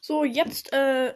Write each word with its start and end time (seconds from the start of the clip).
So, 0.00 0.24
jetzt 0.24 0.72
äh, 0.72 1.14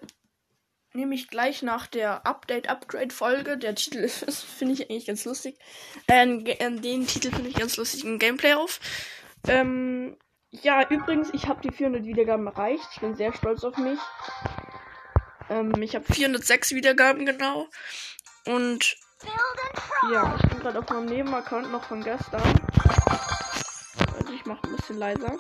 nehme 0.93 1.15
ich 1.15 1.28
gleich 1.28 1.63
nach 1.63 1.86
der 1.86 2.26
Update-Upgrade-Folge. 2.26 3.58
Der 3.58 3.75
Titel 3.75 3.99
ist, 3.99 4.45
finde 4.45 4.75
ich 4.75 4.91
eigentlich 4.91 5.07
ganz 5.07 5.25
lustig. 5.25 5.58
Äh, 6.07 6.26
den 6.26 7.07
Titel 7.07 7.31
finde 7.31 7.49
ich 7.49 7.57
ganz 7.57 7.76
lustig, 7.76 8.04
ein 8.04 8.18
Gameplay 8.18 8.54
auf. 8.54 8.80
Ähm, 9.46 10.16
ja, 10.50 10.88
übrigens, 10.88 11.30
ich 11.32 11.46
habe 11.48 11.60
die 11.60 11.74
400 11.74 12.04
Wiedergaben 12.04 12.46
erreicht. 12.46 12.88
Ich 12.92 13.00
bin 13.00 13.14
sehr 13.14 13.32
stolz 13.32 13.62
auf 13.64 13.76
mich. 13.76 13.98
Ähm, 15.48 15.74
ich 15.83 15.94
habe 15.94 16.05
406 16.05 16.73
Wiedergaben 16.73 17.27
genau. 17.27 17.67
Und 18.46 18.96
ja, 20.12 20.37
ich 20.37 20.48
bin 20.48 20.61
gerade 20.61 20.79
auf 20.79 20.89
meinem 20.89 21.07
Nebenaccount 21.07 21.71
noch 21.73 21.85
von 21.85 22.03
gestern. 22.03 22.43
Also 24.17 24.33
ich 24.33 24.45
mache 24.45 24.62
ein 24.64 24.77
bisschen 24.77 24.98
leiser. 24.98 25.37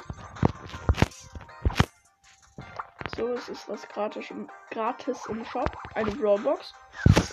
So, 3.16 3.28
es 3.28 3.48
ist 3.48 3.66
was 3.66 3.88
gratis 3.88 4.30
im, 4.30 4.50
gratis 4.70 5.24
im 5.30 5.42
Shop. 5.46 5.74
Eine 5.94 6.10
Brawlbox. 6.10 6.74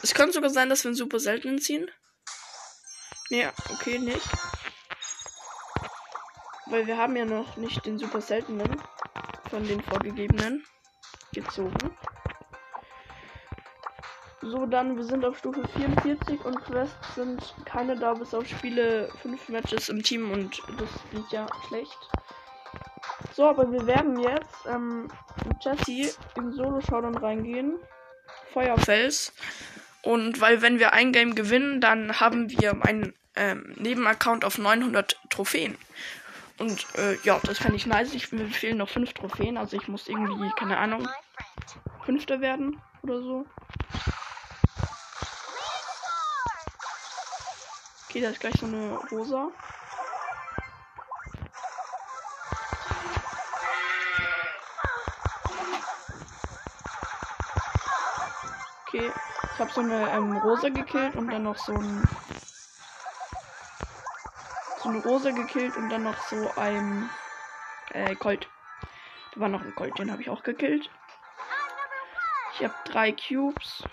Es 0.01 0.13
könnte 0.13 0.31
sogar 0.31 0.49
sein, 0.49 0.69
dass 0.69 0.85
wir 0.85 0.89
einen 0.89 0.95
super 0.95 1.19
seltenen 1.19 1.59
ziehen. 1.59 1.91
Nee, 3.29 3.47
okay, 3.69 3.99
nicht. 3.99 4.25
Weil 6.67 6.87
wir 6.87 6.97
haben 6.97 7.17
ja 7.17 7.25
noch 7.25 7.57
nicht 7.57 7.85
den 7.85 7.99
super 7.99 8.21
seltenen 8.21 8.81
von 9.49 9.67
den 9.67 9.81
vorgegebenen 9.81 10.65
gezogen. 11.33 11.97
So, 14.41 14.65
dann, 14.65 14.95
wir 14.95 15.03
sind 15.03 15.25
auf 15.25 15.37
Stufe 15.37 15.67
44 15.75 16.45
und 16.45 16.63
Quests 16.63 17.15
sind 17.15 17.55
keine 17.65 17.97
da, 17.97 18.13
bis 18.13 18.33
auf 18.33 18.47
Spiele 18.47 19.09
5 19.21 19.49
Matches 19.49 19.89
im 19.89 20.01
Team 20.01 20.31
und 20.31 20.61
das 20.79 20.89
klingt 21.09 21.31
ja 21.31 21.45
schlecht. 21.67 21.97
So, 23.35 23.47
aber 23.47 23.71
wir 23.71 23.85
werden 23.87 24.19
jetzt 24.19 24.65
ähm, 24.67 25.09
mit 25.47 25.63
Jesse 25.63 26.15
im 26.35 26.53
Solo-Showdown 26.53 27.17
reingehen. 27.17 27.79
Feuerfels. 28.53 29.33
Und 30.03 30.39
weil, 30.39 30.61
wenn 30.61 30.79
wir 30.79 30.93
ein 30.93 31.11
Game 31.11 31.33
gewinnen, 31.33 31.81
dann 31.81 32.19
haben 32.19 32.49
wir 32.49 32.85
einen 32.85 33.13
ähm, 33.35 33.73
Nebenaccount 33.77 34.45
auf 34.45 34.57
900 34.57 35.19
Trophäen. 35.29 35.77
Und 36.59 36.85
äh, 36.95 37.17
ja, 37.23 37.39
das 37.43 37.57
fände 37.57 37.77
ich 37.77 37.87
nice. 37.87 38.13
Ich, 38.13 38.31
mir 38.31 38.47
fehlen 38.47 38.77
noch 38.77 38.89
5 38.89 39.13
Trophäen. 39.13 39.57
Also 39.57 39.77
ich 39.77 39.87
muss 39.87 40.07
irgendwie, 40.07 40.51
keine 40.55 40.77
Ahnung, 40.77 41.07
Fünfter 42.05 42.41
werden 42.41 42.79
oder 43.01 43.19
so. 43.21 43.45
Okay, 48.07 48.21
da 48.21 48.29
ist 48.29 48.41
gleich 48.41 48.53
so 48.59 48.67
eine 48.67 48.99
rosa. 49.11 49.49
Ich 59.53 59.59
habe 59.59 59.71
so 59.71 59.81
eine 59.81 60.09
ähm, 60.11 60.37
rosa 60.37 60.69
gekillt 60.69 61.15
und 61.15 61.29
dann 61.29 61.43
noch 61.43 61.57
so 61.57 61.73
ein 61.73 62.07
so 64.81 64.89
eine 64.89 64.97
rosa 64.99 65.31
gekillt 65.31 65.77
und 65.77 65.89
dann 65.89 66.03
noch 66.03 66.17
so 66.27 66.51
ein 66.55 67.09
äh, 67.91 68.15
Colt. 68.15 68.49
Da 69.33 69.39
war 69.39 69.49
noch 69.49 69.61
ein 69.61 69.75
Colt, 69.75 69.97
den 69.99 70.11
habe 70.11 70.21
ich 70.21 70.29
auch 70.29 70.43
gekillt. 70.43 70.89
Ich 72.53 72.63
habe 72.63 72.73
drei 72.85 73.11
Cubes. 73.11 73.83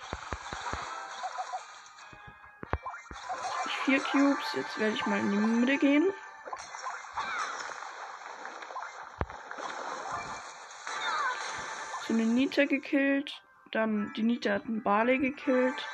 vier 3.85 3.99
Cubes. 3.99 4.53
Jetzt 4.53 4.79
werde 4.79 4.93
ich 4.93 5.05
mal 5.05 5.19
in 5.19 5.31
die 5.31 5.37
Mitte 5.37 5.77
gehen. 5.77 6.13
So 12.07 12.13
eine 12.13 12.25
Nita 12.25 12.65
gekillt. 12.65 13.41
Dann 13.71 14.11
die 14.17 14.23
Nita 14.23 14.51
hat 14.51 14.65
einen 14.65 14.83
Barley 14.83 15.17
gekillt. 15.17 15.87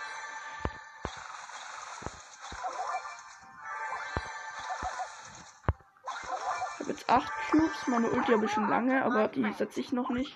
Ich 6.74 6.79
habe 6.79 6.91
jetzt 6.91 7.07
acht 7.09 7.31
Cubes. 7.51 7.88
Meine 7.88 8.09
Ulti 8.09 8.31
habe 8.31 8.46
ich 8.46 8.51
schon 8.51 8.68
lange, 8.68 9.06
aber 9.06 9.28
die 9.28 9.53
setze 9.53 9.79
ich 9.79 9.91
noch 9.91 10.09
nicht. 10.09 10.35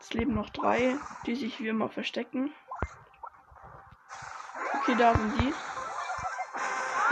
Es 0.00 0.12
leben 0.12 0.34
noch 0.34 0.50
drei, 0.50 0.96
die 1.24 1.34
sich 1.34 1.58
wie 1.60 1.68
immer 1.68 1.88
verstecken. 1.88 2.52
Okay, 4.74 4.94
da 4.98 5.14
sind 5.14 5.40
die. 5.40 5.54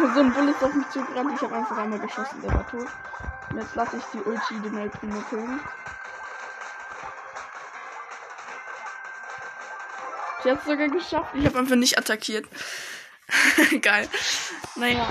so 0.14 0.20
ein 0.20 0.32
Bull 0.34 0.48
ist 0.48 0.62
auf 0.62 0.74
mich 0.74 0.88
zugerannt. 0.90 1.32
Ich 1.34 1.40
habe 1.40 1.56
einfach 1.56 1.78
einmal 1.78 2.00
geschossen, 2.00 2.42
der 2.42 2.52
war 2.52 2.66
tot. 2.68 2.88
Und 3.50 3.58
jetzt 3.58 3.74
lasse 3.74 3.96
ich 3.96 4.04
die 4.12 4.18
Ulti 4.18 4.60
den 4.60 4.76
El 4.76 4.90
Primo 4.90 5.20
killen. 5.30 5.60
Ich 10.42 10.50
hab's 10.50 10.64
sogar 10.64 10.88
geschafft. 10.88 11.34
Ich 11.34 11.44
habe 11.44 11.58
einfach 11.58 11.76
nicht 11.76 11.98
attackiert. 11.98 12.46
Geil. 13.82 14.08
Naja. 14.76 15.08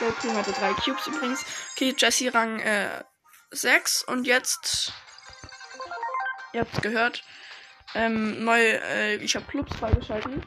Der 0.00 0.10
Primo 0.12 0.34
hatte 0.34 0.52
drei 0.52 0.72
Cubes 0.72 1.06
übrigens. 1.06 1.44
Okay, 1.72 1.94
Jesse 1.96 2.32
Rang 2.32 2.60
äh, 2.60 3.04
6 3.50 4.04
und 4.04 4.26
jetzt. 4.26 4.92
Ihr 6.52 6.60
habt's 6.60 6.80
gehört. 6.80 7.22
Ähm, 7.94 8.44
neu, 8.44 8.60
äh, 8.60 9.16
ich 9.16 9.36
habe 9.36 9.46
Clubs 9.46 9.76
freigeschalten. 9.76 10.44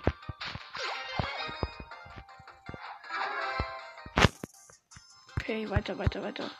Okay, 5.39 5.69
weiter, 5.69 5.97
weiter, 5.97 6.23
weiter. 6.23 6.51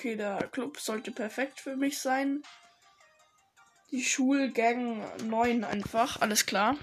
Okay, 0.00 0.16
der 0.16 0.48
Club 0.48 0.80
sollte 0.80 1.12
perfekt 1.12 1.60
für 1.60 1.76
mich 1.76 1.98
sein. 1.98 2.42
Die 3.90 4.02
Schulgang 4.02 5.04
9 5.28 5.62
einfach, 5.62 6.22
alles 6.22 6.46
klar. 6.46 6.74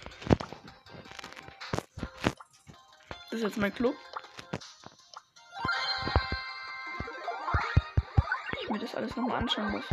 Das 3.31 3.39
ist 3.39 3.41
jetzt 3.41 3.57
mein 3.57 3.73
Club. 3.73 3.95
Ich 8.61 8.69
mir 8.69 8.77
das 8.77 8.94
alles 8.94 9.16
nochmal 9.16 9.39
anschauen 9.39 9.72
muss. 9.72 9.85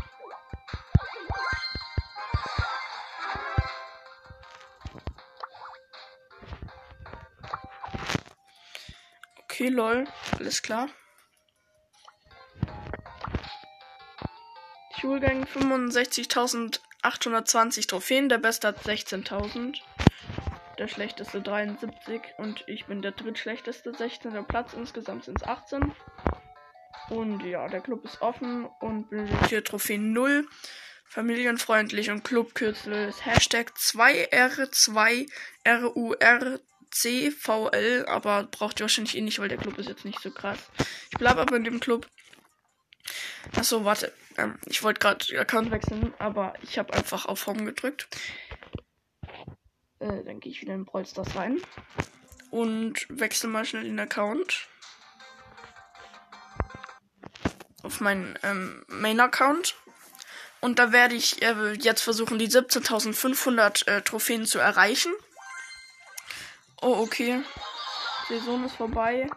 Okay, 9.45 9.69
lol. 9.69 10.07
Alles 10.39 10.61
klar. 10.61 10.91
Schulgang 15.05 15.45
65.820 15.45 17.89
Trophäen. 17.89 18.31
Der 18.31 18.39
beste 18.39 18.69
hat 18.69 18.87
16.000. 18.87 19.77
Der 20.79 20.89
schlechteste 20.89 21.43
73. 21.43 22.23
Und 22.39 22.65
ich 22.67 22.87
bin 22.87 23.03
der 23.03 23.13
drittschlechteste. 23.13 23.93
16. 23.93 24.47
Platz. 24.47 24.73
Insgesamt 24.73 25.27
sind 25.27 25.43
es 25.43 25.47
18. 25.47 25.93
Und 27.11 27.45
ja, 27.45 27.69
der 27.69 27.83
Club 27.83 28.07
ist 28.07 28.23
offen 28.23 28.65
und 28.81 29.11
benötigt 29.11 29.67
Trophäen 29.67 30.15
0. 30.15 30.49
Familienfreundlich 31.05 32.11
und 32.11 32.25
Clubkürzel 32.25 33.11
ist 33.11 33.27
Hashtag 33.27 33.75
2R2RUR 33.77 36.61
CVL, 36.91 38.07
aber 38.09 38.45
braucht 38.45 38.81
ihr 38.81 38.85
wahrscheinlich 38.85 39.19
eh 39.19 39.21
nicht, 39.21 39.39
weil 39.39 39.49
der 39.49 39.59
Club 39.59 39.77
ist 39.77 39.91
jetzt 39.91 40.07
nicht 40.07 40.23
so 40.23 40.31
krass. 40.31 40.61
Ich 41.11 41.19
bleibe 41.19 41.43
aber 41.43 41.57
in 41.57 41.65
dem 41.65 41.79
Club. 41.79 42.09
Achso, 43.55 43.85
warte. 43.85 44.11
Ähm, 44.37 44.59
ich 44.67 44.83
wollte 44.83 45.01
gerade 45.01 45.39
Account 45.39 45.71
wechseln, 45.71 46.15
aber 46.19 46.55
ich 46.63 46.79
habe 46.79 46.93
einfach 46.95 47.27
auf 47.27 47.47
Home 47.47 47.65
gedrückt. 47.65 48.09
Äh, 50.01 50.25
dann 50.25 50.41
gehe 50.41 50.53
ich 50.53 50.61
wieder 50.61 50.75
in 50.75 50.85
Brawl 50.85 51.07
Stars 51.07 51.35
rein. 51.37 51.61
Und 52.51 53.07
wechsle 53.09 53.49
mal 53.49 53.65
schnell 53.65 53.85
den 53.85 53.99
Account. 53.99 54.69
Auf 57.83 58.01
meinen 58.01 58.39
ähm, 58.43 58.85
Main-Account. 58.89 59.77
Und 60.61 60.79
da 60.79 60.93
werde 60.93 61.15
ich 61.15 61.43
äh, 61.43 61.73
jetzt 61.73 62.03
versuchen, 62.03 62.39
die 62.39 62.49
17.500 62.49 63.87
äh, 63.87 64.03
Trophäen 64.03 64.47
zu 64.47 64.59
erreichen. 64.59 65.13
Oh, 66.81 66.97
okay. 67.01 67.43
Saison 68.29 68.65
ist 68.65 68.77
vorbei. 68.77 69.29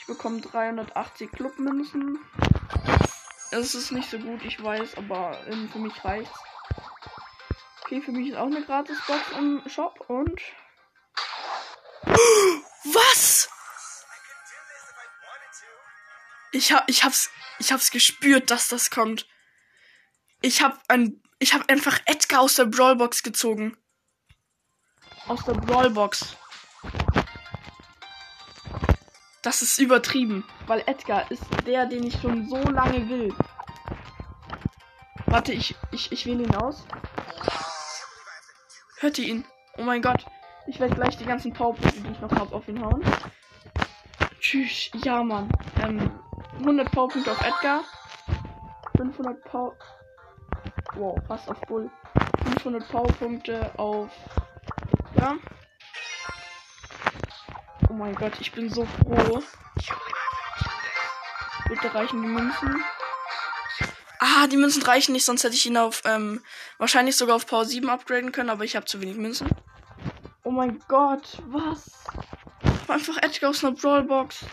Ich 0.00 0.06
bekomme 0.06 0.40
380 0.40 1.30
Clubmünzen. 1.30 2.18
Es 3.52 3.74
ist 3.74 3.92
nicht 3.92 4.08
so 4.08 4.18
gut, 4.18 4.42
ich 4.46 4.62
weiß, 4.62 4.96
aber 4.96 5.38
ähm, 5.46 5.68
für 5.70 5.78
mich 5.78 6.02
reicht's. 6.02 6.30
Okay, 7.82 8.00
für 8.00 8.10
mich 8.10 8.30
ist 8.30 8.36
auch 8.36 8.46
eine 8.46 8.64
Gratisbox 8.64 9.20
im 9.38 9.62
Shop 9.68 10.02
und. 10.08 10.40
Was? 12.84 13.50
Ich 16.52 16.72
hab, 16.72 16.88
ich 16.88 17.04
hab's, 17.04 17.30
ich 17.58 17.72
hab's 17.72 17.90
gespürt, 17.90 18.50
dass 18.50 18.68
das 18.68 18.90
kommt. 18.90 19.28
Ich 20.40 20.62
hab 20.62 20.82
ein, 20.88 21.22
ich 21.38 21.52
hab 21.52 21.70
einfach 21.70 22.00
Edgar 22.06 22.40
aus 22.40 22.54
der 22.54 22.64
Brawlbox 22.64 23.22
gezogen. 23.22 23.76
Aus 25.26 25.44
der 25.44 25.54
Brawlbox. 25.54 26.36
Das 29.42 29.60
ist 29.60 29.78
übertrieben, 29.80 30.44
weil 30.68 30.84
Edgar 30.86 31.28
ist 31.32 31.42
der, 31.66 31.86
den 31.86 32.04
ich 32.04 32.20
schon 32.20 32.48
so 32.48 32.58
lange 32.58 33.08
will. 33.08 33.34
Warte, 35.26 35.52
ich, 35.52 35.74
ich, 35.90 36.12
ich 36.12 36.26
wähle 36.26 36.44
ihn 36.44 36.54
aus. 36.54 36.86
Hört 39.00 39.18
ihr 39.18 39.26
ihn? 39.26 39.44
Oh 39.76 39.82
mein 39.82 40.00
Gott. 40.00 40.24
Ich 40.68 40.78
werde 40.78 40.94
gleich 40.94 41.16
die 41.16 41.24
ganzen 41.24 41.52
Powerpunkte, 41.52 42.00
die 42.02 42.12
ich 42.12 42.20
noch 42.20 42.30
habe, 42.30 42.54
auf 42.54 42.68
ihn 42.68 42.80
hauen. 42.80 43.02
Tschüss. 44.38 44.90
Ja, 45.02 45.24
Mann. 45.24 45.50
Ähm, 45.82 46.12
100 46.60 46.92
Powerpunkte 46.92 47.32
auf 47.32 47.40
Edgar. 47.40 47.82
500 48.96 49.42
Power... 49.44 49.74
Wow, 50.94 51.18
fast 51.26 51.48
auf 51.48 51.60
Bull. 51.62 51.90
500 52.44 52.88
Powerpunkte 52.88 53.76
auf... 53.76 54.10
Ja. 55.16 55.34
Oh 57.92 57.94
mein 57.94 58.14
Gott, 58.14 58.40
ich 58.40 58.50
bin 58.52 58.70
so 58.70 58.86
froh. 58.86 59.42
Bitte 61.68 61.94
reichen 61.94 62.22
die 62.22 62.28
Münzen. 62.28 62.82
Ah, 64.18 64.46
die 64.46 64.56
Münzen 64.56 64.82
reichen 64.82 65.12
nicht, 65.12 65.26
sonst 65.26 65.44
hätte 65.44 65.56
ich 65.56 65.66
ihn 65.66 65.76
auf, 65.76 66.00
ähm, 66.06 66.42
wahrscheinlich 66.78 67.18
sogar 67.18 67.36
auf 67.36 67.46
Power 67.46 67.66
7 67.66 67.90
upgraden 67.90 68.32
können, 68.32 68.48
aber 68.48 68.64
ich 68.64 68.76
habe 68.76 68.86
zu 68.86 69.02
wenig 69.02 69.16
Münzen. 69.16 69.50
Oh 70.42 70.50
mein 70.50 70.78
Gott, 70.88 71.42
was? 71.48 72.06
Einfach 72.88 73.18
Edgar 73.18 73.50
aus 73.50 73.62
einer 73.62 73.76
Brawlbox. 73.76 74.46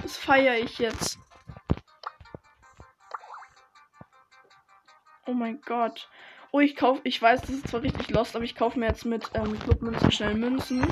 Das 0.00 0.16
feiere 0.16 0.58
ich 0.58 0.78
jetzt. 0.78 1.18
Oh 5.26 5.32
mein 5.32 5.60
Gott. 5.62 6.08
Oh, 6.52 6.60
ich 6.60 6.76
kaufe, 6.76 7.00
ich 7.02 7.20
weiß, 7.20 7.40
das 7.40 7.50
ist 7.50 7.68
zwar 7.68 7.82
richtig 7.82 8.10
lost, 8.10 8.36
aber 8.36 8.44
ich 8.44 8.54
kaufe 8.54 8.78
mir 8.78 8.86
jetzt 8.86 9.04
mit 9.04 9.28
ähm, 9.34 9.58
Clubmünzen 9.58 10.12
schnell 10.12 10.34
Münzen. 10.34 10.86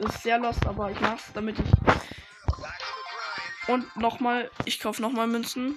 Ist 0.00 0.22
sehr 0.22 0.38
lost, 0.38 0.66
aber 0.66 0.90
ich 0.90 0.98
mach's, 1.00 1.24
damit 1.34 1.58
ich. 1.58 1.68
Und 3.68 3.94
nochmal, 3.96 4.50
ich 4.64 4.80
kaufe 4.80 5.02
nochmal 5.02 5.26
Münzen. 5.26 5.76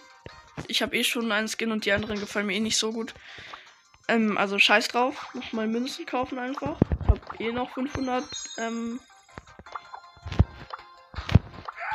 Ich 0.67 0.81
habe 0.81 0.95
eh 0.95 1.03
schon 1.03 1.29
einen 1.31 1.49
Skin 1.49 1.73
und 1.73 1.83
die 1.85 1.91
anderen 1.91 2.17
gefallen 2.17 2.45
mir 2.45 2.55
eh 2.55 2.61
nicht 2.61 2.77
so 2.77 2.93
gut. 2.93 3.13
Ähm, 4.07 4.37
also 4.37 4.57
scheiß 4.57 4.87
drauf. 4.87 5.27
Nochmal 5.33 5.67
Münzen 5.67 6.05
kaufen 6.05 6.39
einfach. 6.39 6.77
Ich 7.01 7.07
habe 7.07 7.21
eh 7.39 7.51
noch 7.51 7.71
500. 7.71 8.23
Ähm 8.59 9.01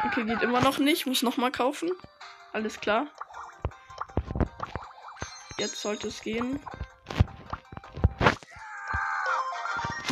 okay, 0.05 0.25
geht 0.25 0.43
immer 0.43 0.61
noch 0.61 0.79
nicht. 0.79 1.07
Muss 1.07 1.23
nochmal 1.23 1.51
kaufen. 1.51 1.91
Alles 2.53 2.79
klar. 2.79 3.07
Jetzt 5.57 5.81
sollte 5.81 6.09
es 6.09 6.21
gehen. 6.21 6.61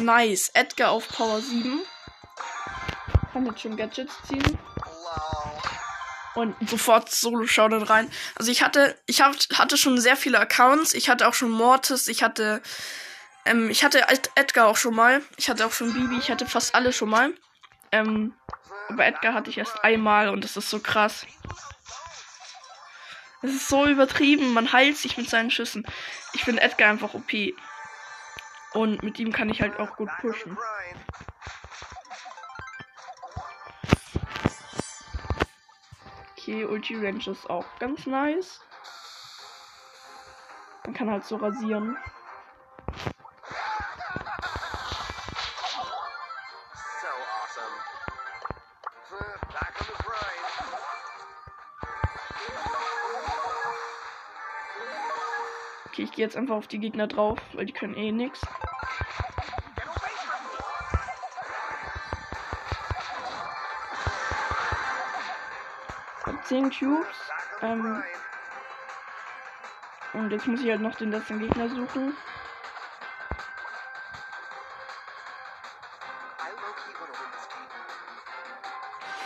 Nice. 0.00 0.50
Edgar 0.54 0.92
auf 0.92 1.08
Power 1.08 1.40
7 1.42 1.82
kann 3.36 3.46
jetzt 3.46 3.60
schon 3.60 3.76
Gadgets 3.76 4.14
ziehen. 4.26 4.58
Und 6.34 6.56
sofort 6.68 7.10
Solo-Showdown 7.10 7.82
rein. 7.82 8.10
Also 8.34 8.50
ich 8.50 8.62
hatte, 8.62 8.98
ich 9.06 9.20
hab, 9.20 9.34
hatte 9.54 9.76
schon 9.76 10.00
sehr 10.00 10.16
viele 10.16 10.38
Accounts. 10.38 10.94
Ich 10.94 11.08
hatte 11.10 11.28
auch 11.28 11.34
schon 11.34 11.50
Mortis, 11.50 12.08
ich 12.08 12.22
hatte, 12.22 12.62
ähm, 13.44 13.68
ich 13.68 13.84
hatte 13.84 14.06
Edgar 14.34 14.68
auch 14.68 14.76
schon 14.76 14.94
mal. 14.94 15.22
Ich 15.36 15.50
hatte 15.50 15.66
auch 15.66 15.72
schon 15.72 15.92
Bibi, 15.92 16.18
ich 16.18 16.30
hatte 16.30 16.46
fast 16.46 16.74
alle 16.74 16.92
schon 16.92 17.10
mal. 17.10 17.32
Ähm, 17.92 18.34
aber 18.88 19.04
Edgar 19.04 19.34
hatte 19.34 19.50
ich 19.50 19.58
erst 19.58 19.84
einmal 19.84 20.30
und 20.30 20.44
das 20.44 20.56
ist 20.56 20.70
so 20.70 20.78
krass. 20.78 21.26
Das 23.42 23.50
ist 23.50 23.68
so 23.68 23.86
übertrieben. 23.86 24.54
Man 24.54 24.72
heilt 24.72 24.96
sich 24.96 25.18
mit 25.18 25.28
seinen 25.28 25.50
Schüssen. 25.50 25.86
Ich 26.32 26.44
finde 26.44 26.62
Edgar 26.62 26.90
einfach 26.90 27.12
OP. 27.12 27.32
Und 28.72 29.02
mit 29.02 29.18
ihm 29.18 29.32
kann 29.32 29.50
ich 29.50 29.60
halt 29.60 29.78
auch 29.78 29.96
gut 29.96 30.10
pushen. 30.20 30.56
Okay, 36.46 36.64
Ulti 36.64 36.94
Range 36.94 37.28
ist 37.28 37.50
auch 37.50 37.64
ganz 37.80 38.06
nice. 38.06 38.60
Man 40.84 40.94
kann 40.94 41.10
halt 41.10 41.24
so 41.24 41.34
rasieren. 41.34 41.96
Okay, 55.86 56.02
ich 56.02 56.12
gehe 56.12 56.24
jetzt 56.24 56.36
einfach 56.36 56.54
auf 56.54 56.68
die 56.68 56.78
Gegner 56.78 57.08
drauf, 57.08 57.40
weil 57.54 57.66
die 57.66 57.72
können 57.72 57.96
eh 57.96 58.12
nichts. 58.12 58.46
10 66.46 66.70
Cubes. 66.70 67.06
Ähm, 67.62 68.02
und 70.12 70.30
jetzt 70.30 70.46
muss 70.46 70.60
ich 70.60 70.70
halt 70.70 70.80
noch 70.80 70.94
den 70.94 71.10
letzten 71.10 71.38
Gegner 71.38 71.68
suchen. 71.68 72.16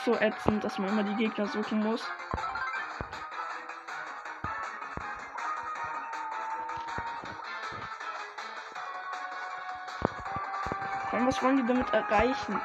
So 0.05 0.17
ätzend, 0.17 0.65
dass 0.65 0.79
man 0.79 0.89
immer 0.89 1.03
die 1.03 1.17
Gegner 1.17 1.47
suchen 1.47 1.81
muss. 1.81 2.03
was 11.31 11.41
wollen 11.45 11.59
die 11.59 11.67
damit 11.67 11.89
erreichen? 11.93 12.61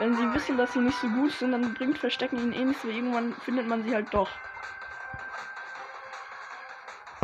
Wenn 0.00 0.16
sie 0.16 0.32
wissen, 0.32 0.56
dass 0.56 0.72
sie 0.72 0.78
nicht 0.78 0.98
so 0.98 1.08
gut 1.08 1.30
sind, 1.30 1.52
dann 1.52 1.74
bringt 1.74 1.98
Verstecken 1.98 2.38
ihnen 2.38 2.54
eh 2.54 2.64
nichts, 2.64 2.82
weil 2.84 2.92
irgendwann 2.92 3.36
findet 3.44 3.66
man 3.66 3.84
sie 3.84 3.94
halt 3.94 4.08
doch. 4.14 4.30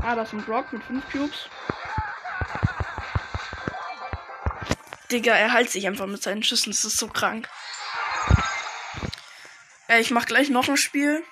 Ah, 0.02 0.14
das 0.14 0.28
ist 0.28 0.34
ein 0.34 0.44
Brock 0.44 0.70
mit 0.74 0.84
5 0.84 1.10
Cubes. 1.10 1.48
Digga, 5.10 5.32
er 5.32 5.54
heilt 5.54 5.70
sich 5.70 5.86
einfach 5.86 6.06
mit 6.06 6.22
seinen 6.22 6.42
Schüssen. 6.42 6.70
Das 6.70 6.84
ist 6.84 6.98
so 6.98 7.08
krank. 7.08 7.48
Äh, 9.88 10.00
ich 10.00 10.10
mach 10.10 10.26
gleich 10.26 10.50
noch 10.50 10.68
ein 10.68 10.76
Spiel. 10.76 11.24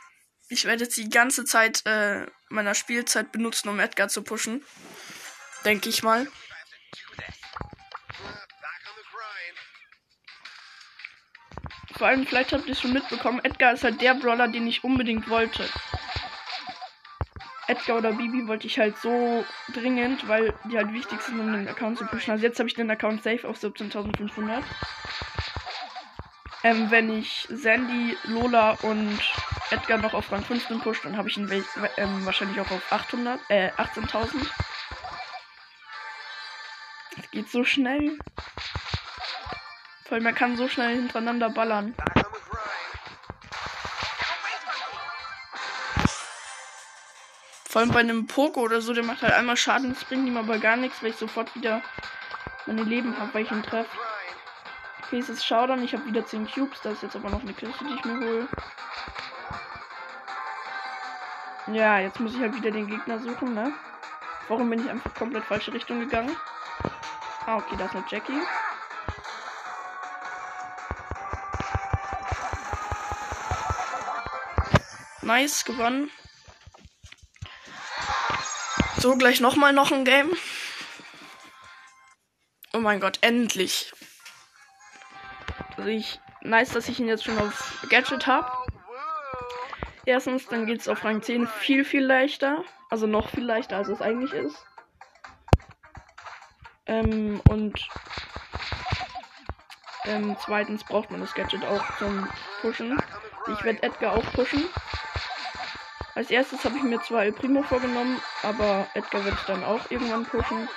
Ich 0.49 0.65
werde 0.65 0.85
jetzt 0.85 0.97
die 0.97 1.11
ganze 1.11 1.45
Zeit 1.45 1.85
äh, 1.85 2.25
meiner 2.49 2.75
Spielzeit 2.75 3.33
benutzen, 3.33 3.69
um 3.69 3.81
Edgar 3.81 4.09
zu 4.09 4.23
pushen. 4.23 4.65
Denke 5.67 5.91
ich 5.91 6.03
mal. 6.03 6.27
Vor 12.05 12.11
allem, 12.11 12.27
vielleicht 12.27 12.53
habt 12.53 12.67
ihr 12.67 12.73
es 12.73 12.83
schon 12.83 12.93
mitbekommen, 12.93 13.41
Edgar 13.45 13.73
ist 13.73 13.83
halt 13.83 14.03
der 14.03 14.13
Brawler, 14.13 14.47
den 14.47 14.67
ich 14.67 14.85
unbedingt 14.85 15.31
wollte. 15.31 15.65
Edgar 17.67 17.97
oder 17.97 18.13
Bibi 18.13 18.47
wollte 18.47 18.67
ich 18.67 18.79
halt 18.79 18.99
so 18.99 19.43
dringend, 19.73 20.29
weil 20.29 20.53
die 20.65 20.77
halt 20.77 20.93
wichtig 20.93 21.23
sind, 21.23 21.41
um 21.41 21.51
den 21.51 21.67
Account 21.67 21.97
zu 21.97 22.05
pushen. 22.05 22.33
Also 22.33 22.45
jetzt 22.45 22.59
habe 22.59 22.69
ich 22.69 22.75
den 22.75 22.91
Account 22.91 23.23
safe 23.23 23.49
auf 23.49 23.57
17.500. 23.57 24.63
Ähm, 26.65 26.91
wenn 26.91 27.11
ich 27.11 27.47
Sandy, 27.49 28.19
Lola 28.25 28.73
und 28.83 29.19
Edgar 29.71 29.97
noch 29.97 30.13
auf 30.13 30.31
Rang 30.31 30.45
15 30.45 30.81
push, 30.81 31.01
dann 31.01 31.17
habe 31.17 31.31
ich 31.31 31.39
ihn 31.39 31.51
ähm, 31.97 32.27
wahrscheinlich 32.27 32.61
auch 32.61 32.71
auf 32.71 32.93
800, 32.93 33.41
äh, 33.49 33.71
18.000. 33.79 34.47
Das 37.17 37.31
geht 37.31 37.49
so 37.49 37.65
schnell. 37.65 38.19
Weil 40.11 40.21
man 40.21 40.35
kann 40.35 40.57
so 40.57 40.69
schnell 40.69 40.95
hintereinander 40.95 41.51
ballern. 41.51 41.95
Vor 47.75 47.81
allem 47.81 47.91
bei 47.91 48.01
einem 48.01 48.27
Poco 48.29 48.61
oder 48.61 48.81
so, 48.81 48.93
der 48.93 49.03
macht 49.03 49.23
halt 49.23 49.33
einmal 49.33 49.57
Schaden, 49.57 49.93
das 49.93 50.05
bringt 50.05 50.29
ihm 50.29 50.37
aber 50.37 50.59
gar 50.59 50.77
nichts, 50.77 51.03
weil 51.03 51.11
ich 51.11 51.17
sofort 51.17 51.55
wieder 51.57 51.83
meine 52.67 52.85
Leben 52.85 53.19
habe, 53.19 53.35
weil 53.35 53.43
ich 53.43 53.51
ihn 53.51 53.65
treffe. 53.65 53.91
Okay, 55.03 55.19
es 55.19 55.29
ist 55.29 55.45
Showdown, 55.45 55.83
ich 55.83 55.93
habe 55.93 56.07
wieder 56.07 56.25
10 56.25 56.49
Cubes, 56.49 56.81
da 56.83 56.91
ist 56.91 57.03
jetzt 57.03 57.17
aber 57.17 57.31
noch 57.31 57.41
eine 57.41 57.53
Kiste, 57.53 57.85
die 57.85 57.95
ich 57.95 58.05
mir 58.05 58.21
hole. 58.21 58.49
Ja, 61.73 61.99
jetzt 61.99 62.21
muss 62.21 62.35
ich 62.35 62.41
halt 62.41 62.55
wieder 62.55 62.71
den 62.71 62.87
Gegner 62.87 63.19
suchen, 63.19 63.55
ne? 63.55 63.73
Warum 64.49 64.71
bin 64.71 64.85
ich 64.85 64.89
einfach 64.89 65.13
komplett 65.15 65.45
falsche 65.45 65.73
Richtung 65.73 65.99
gegangen? 65.99 66.37
Ah, 67.47 67.57
okay, 67.57 67.75
da 67.77 67.87
ist 67.87 67.97
eine 67.97 68.05
Jackie. 68.09 68.41
Nice, 75.25 75.65
gewonnen. 75.65 76.11
So, 78.99 79.17
gleich 79.17 79.41
nochmal 79.41 79.73
noch 79.73 79.91
ein 79.91 80.05
Game. 80.05 80.31
Oh 82.75 82.79
mein 82.79 83.01
Gott, 83.01 83.19
endlich. 83.23 83.93
Also 85.77 85.89
ich, 85.89 86.21
nice, 86.43 86.71
dass 86.71 86.91
ich 86.91 87.01
ihn 87.01 87.09
jetzt 87.09 87.25
schon 87.25 87.39
auf 87.39 87.87
Gadget 87.89 88.27
habe. 88.27 88.51
Erstens, 90.05 90.47
dann 90.47 90.67
geht 90.67 90.81
es 90.81 90.89
auf 90.89 91.03
Rang 91.05 91.23
10 91.23 91.47
viel, 91.47 91.87
viel 91.87 92.05
leichter. 92.05 92.63
Also 92.91 93.07
noch 93.07 93.31
viel 93.31 93.45
leichter, 93.45 93.79
als 93.79 93.89
es 93.89 94.03
eigentlich 94.03 94.33
ist. 94.33 94.57
Ähm, 96.85 97.41
und 97.49 97.89
ähm, 100.05 100.37
zweitens 100.45 100.85
braucht 100.85 101.11
man 101.11 101.21
das 101.21 101.33
Gadget 101.33 101.65
auch 101.65 101.97
zum 101.97 102.29
Pushen. 102.61 103.01
Ich 103.53 103.65
werde 103.65 103.83
Edgar 103.83 104.13
auch 104.13 104.33
pushen. 104.33 104.65
Als 106.15 106.31
erstes 106.31 106.65
habe 106.65 106.77
ich 106.77 106.85
mir 106.85 107.01
zwar 107.03 107.25
El 107.25 107.33
Primo 107.33 107.63
vorgenommen, 107.63 108.23
aber 108.43 108.87
Edgar 108.95 109.25
wird 109.25 109.35
dann 109.49 109.65
auch 109.65 109.91
irgendwann 109.91 110.25
pushen. 110.25 110.69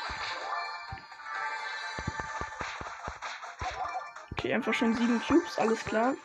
Okay, 4.32 4.54
einfach 4.54 4.74
schon 4.74 4.96
sieben 4.96 5.22
Cubes, 5.22 5.60
alles 5.60 5.86
klar. 5.86 6.16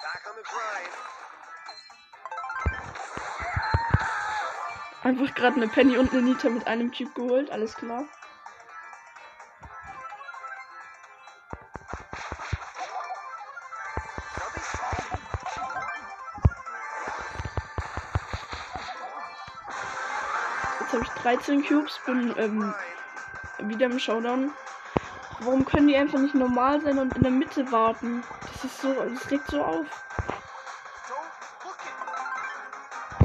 Einfach 5.02 5.34
gerade 5.34 5.56
eine 5.56 5.68
Penny 5.68 5.98
und 5.98 6.12
eine 6.12 6.22
Nita 6.22 6.48
mit 6.48 6.66
einem 6.66 6.90
Cube 6.90 7.12
geholt, 7.14 7.50
alles 7.50 7.76
klar. 7.76 8.06
13 21.22 21.64
Cubes, 21.64 22.00
bin 22.04 22.34
ähm, 22.36 22.74
wieder 23.60 23.86
im 23.86 23.98
Showdown. 23.98 24.52
Warum 25.40 25.64
können 25.64 25.88
die 25.88 25.96
einfach 25.96 26.18
nicht 26.18 26.34
normal 26.34 26.80
sein 26.80 26.98
und 26.98 27.16
in 27.16 27.22
der 27.22 27.32
Mitte 27.32 27.70
warten? 27.70 28.22
Das 28.40 28.64
ist 28.64 28.80
so, 28.80 28.92
das 28.92 29.30
legt 29.30 29.48
so 29.48 29.62
auf. 29.62 29.86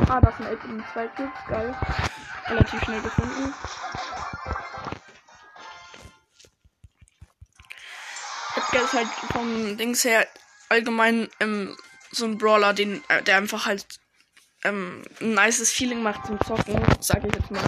Ah, 0.10 0.22
das 0.22 0.38
sind 0.38 0.46
11 0.46 0.63
und 0.66 0.84
2 0.94 1.08
Cubes, 1.08 1.39
geil. 1.48 1.75
Relativ 2.48 2.84
schnell 2.84 3.01
gefunden. 3.01 3.54
Edgar 8.56 8.84
ist 8.84 8.94
halt 8.94 9.08
vom 9.34 9.77
Dings 9.77 10.04
her 10.04 10.27
allgemein 10.70 11.30
ähm, 11.39 11.75
so 12.12 12.25
ein 12.25 12.38
Brawler, 12.38 12.74
den, 12.74 13.04
äh, 13.10 13.22
der 13.24 13.38
einfach 13.38 13.66
halt 13.66 13.86
ähm, 14.67 15.03
ein 15.21 15.33
nices 15.33 15.71
Feeling 15.71 16.01
macht 16.01 16.25
zum 16.25 16.39
Zocken, 16.41 16.81
sag 17.00 17.24
ich 17.24 17.33
jetzt 17.33 17.51
mal. 17.51 17.63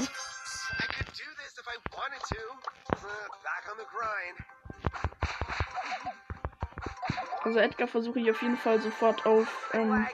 Also 7.43 7.59
Edgar 7.59 7.87
versuche 7.87 8.19
ich 8.19 8.29
auf 8.29 8.41
jeden 8.41 8.57
Fall 8.57 8.81
sofort 8.81 9.25
auf 9.25 9.47
ähm, 9.73 10.05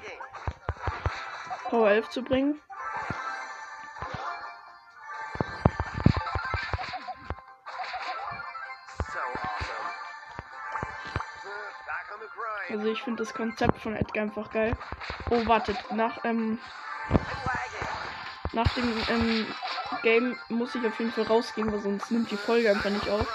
Power 1.70 1.90
11 1.90 2.10
zu 2.10 2.24
bringen. 2.24 2.62
Ich 12.96 13.04
finde 13.04 13.24
das 13.24 13.34
Konzept 13.34 13.78
von 13.82 13.94
Edgar 13.94 14.24
einfach 14.24 14.50
geil. 14.52 14.74
Oh, 15.30 15.46
wartet, 15.48 15.78
nach, 15.92 16.24
ähm, 16.24 16.58
nach 18.54 18.74
dem 18.74 18.94
ähm, 19.10 19.46
Game 20.02 20.38
muss 20.48 20.74
ich 20.76 20.88
auf 20.88 20.98
jeden 20.98 21.12
Fall 21.12 21.26
rausgehen, 21.26 21.72
weil 21.72 21.82
sonst 21.82 22.10
nimmt 22.10 22.32
die 22.32 22.38
Folge 22.38 22.70
einfach 22.70 22.90
nicht 22.90 23.10
auf. 23.10 23.28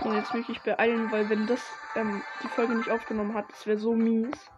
Und 0.00 0.16
jetzt 0.16 0.34
möchte 0.34 0.52
ich 0.52 0.60
beeilen, 0.62 1.10
weil 1.12 1.30
wenn 1.30 1.46
das 1.46 1.62
ähm, 1.94 2.24
die 2.42 2.48
Folge 2.48 2.74
nicht 2.74 2.90
aufgenommen 2.90 3.34
hat, 3.34 3.48
das 3.48 3.64
wäre 3.66 3.78
so 3.78 3.94
mies. 3.94 4.50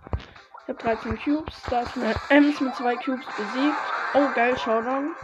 Ich 0.62 0.68
habe 0.68 0.82
13 0.82 1.18
Cubes, 1.22 1.54
da 1.68 1.82
ist 1.82 1.94
eine 1.96 2.14
Ems 2.30 2.58
mit 2.60 2.74
zwei 2.74 2.96
Cubes 2.96 3.26
besiegt. 3.36 3.95
Oh, 4.14 4.28
geil, 4.34 4.56
Showdown. 4.58 5.14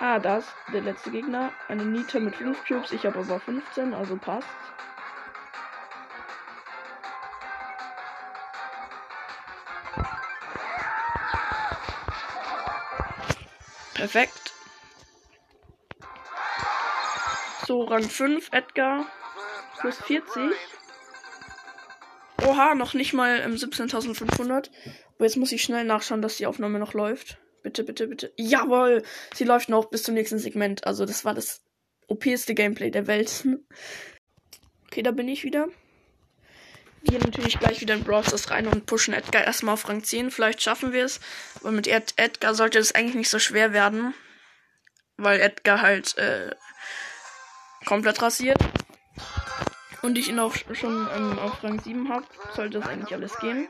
Ah, 0.00 0.20
da 0.20 0.38
ist 0.38 0.48
der 0.72 0.82
letzte 0.82 1.10
Gegner. 1.10 1.52
Eine 1.66 1.84
Nita 1.84 2.20
mit 2.20 2.36
5 2.36 2.64
Cubes. 2.64 2.92
Ich 2.92 3.04
habe 3.04 3.18
aber 3.18 3.40
15, 3.40 3.94
also 3.94 4.16
passt. 4.16 4.46
Perfekt. 13.94 14.52
So, 17.66 17.82
Rang 17.82 18.08
5, 18.08 18.52
Edgar. 18.52 19.06
Plus 19.80 19.98
40. 19.98 20.54
Oha, 22.48 22.74
noch 22.74 22.94
nicht 22.94 23.12
mal 23.12 23.40
ähm, 23.40 23.56
17.500. 23.56 24.70
Aber 25.16 25.24
jetzt 25.24 25.36
muss 25.36 25.52
ich 25.52 25.62
schnell 25.62 25.84
nachschauen, 25.84 26.22
dass 26.22 26.38
die 26.38 26.46
Aufnahme 26.46 26.78
noch 26.78 26.94
läuft. 26.94 27.36
Bitte, 27.62 27.84
bitte, 27.84 28.06
bitte. 28.06 28.32
Jawohl! 28.36 29.02
Sie 29.34 29.44
läuft 29.44 29.68
noch 29.68 29.90
bis 29.90 30.04
zum 30.04 30.14
nächsten 30.14 30.38
Segment. 30.38 30.86
Also, 30.86 31.04
das 31.04 31.26
war 31.26 31.34
das 31.34 31.60
OPste 32.06 32.54
Gameplay 32.54 32.90
der 32.90 33.06
Welt. 33.06 33.46
Okay, 34.90 35.02
da 35.02 35.10
bin 35.10 35.28
ich 35.28 35.44
wieder. 35.44 35.68
Gehen 37.04 37.20
natürlich 37.20 37.58
gleich 37.58 37.82
wieder 37.82 37.92
in 37.92 38.04
Brawl 38.04 38.24
Stars 38.24 38.50
rein 38.50 38.66
und 38.66 38.86
pushen 38.86 39.12
Edgar 39.12 39.44
erstmal 39.44 39.74
auf 39.74 39.86
Rang 39.86 40.02
10. 40.02 40.30
Vielleicht 40.30 40.62
schaffen 40.62 40.94
wir 40.94 41.04
es. 41.04 41.20
Aber 41.60 41.72
mit 41.72 41.86
Ed 41.86 42.14
Edgar 42.16 42.54
sollte 42.54 42.78
es 42.78 42.94
eigentlich 42.94 43.16
nicht 43.16 43.28
so 43.28 43.38
schwer 43.38 43.74
werden. 43.74 44.14
Weil 45.18 45.42
Edgar 45.42 45.82
halt 45.82 46.16
äh, 46.16 46.54
komplett 47.84 48.22
rasiert. 48.22 48.56
Und 50.02 50.16
ich 50.16 50.28
ihn 50.28 50.38
auch 50.38 50.54
schon 50.72 51.08
ähm, 51.16 51.38
auf 51.38 51.62
Rang 51.62 51.80
7 51.80 52.08
habe. 52.08 52.24
Sollte 52.54 52.78
das 52.78 52.88
eigentlich 52.88 53.12
alles 53.12 53.36
gehen. 53.38 53.68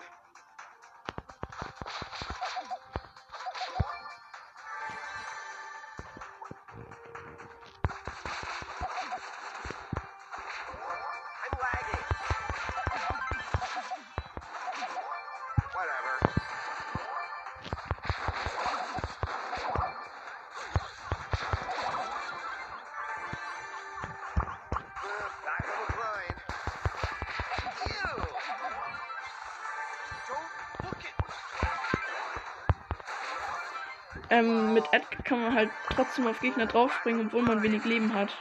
Edgar 34.99 35.23
kann 35.23 35.43
man 35.43 35.55
halt 35.55 35.71
trotzdem 35.95 36.27
auf 36.27 36.41
Gegner 36.41 36.67
draufspringen, 36.67 37.27
obwohl 37.27 37.43
man 37.43 37.63
wenig 37.63 37.85
Leben 37.85 38.15
hat. 38.15 38.37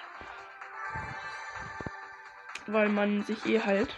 Weil 2.65 2.89
man 2.89 3.23
sich 3.23 3.45
eh 3.45 3.61
heilt. 3.61 3.93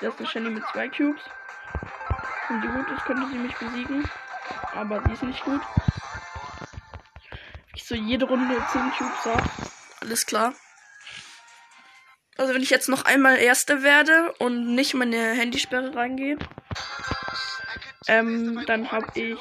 Lasse 0.00 0.18
eine 0.18 0.26
Shelly 0.26 0.50
mit 0.50 0.66
zwei 0.68 0.88
Cubes. 0.88 1.22
Wenn 2.48 2.60
die 2.60 2.68
gut 2.68 2.90
ist, 2.90 3.04
könnte 3.04 3.26
sie 3.28 3.38
mich 3.38 3.56
besiegen. 3.56 4.06
Aber 4.74 5.02
sie 5.04 5.12
ist 5.12 5.22
nicht 5.22 5.44
gut. 5.44 5.62
Ich 7.74 7.86
so 7.86 7.94
jede 7.94 8.26
Runde 8.26 8.54
10 8.72 8.92
Cubes 8.98 9.24
habe. 9.24 9.42
Alles 10.02 10.26
klar. 10.26 10.52
Also 12.44 12.52
wenn 12.52 12.62
ich 12.62 12.68
jetzt 12.68 12.90
noch 12.90 13.06
einmal 13.06 13.38
Erste 13.38 13.82
werde 13.82 14.34
und 14.38 14.74
nicht 14.74 14.92
meine 14.92 15.16
Handysperre 15.16 15.96
reingehe, 15.96 16.36
ähm, 18.06 18.66
dann 18.66 18.92
habe 18.92 19.06
ich 19.14 19.38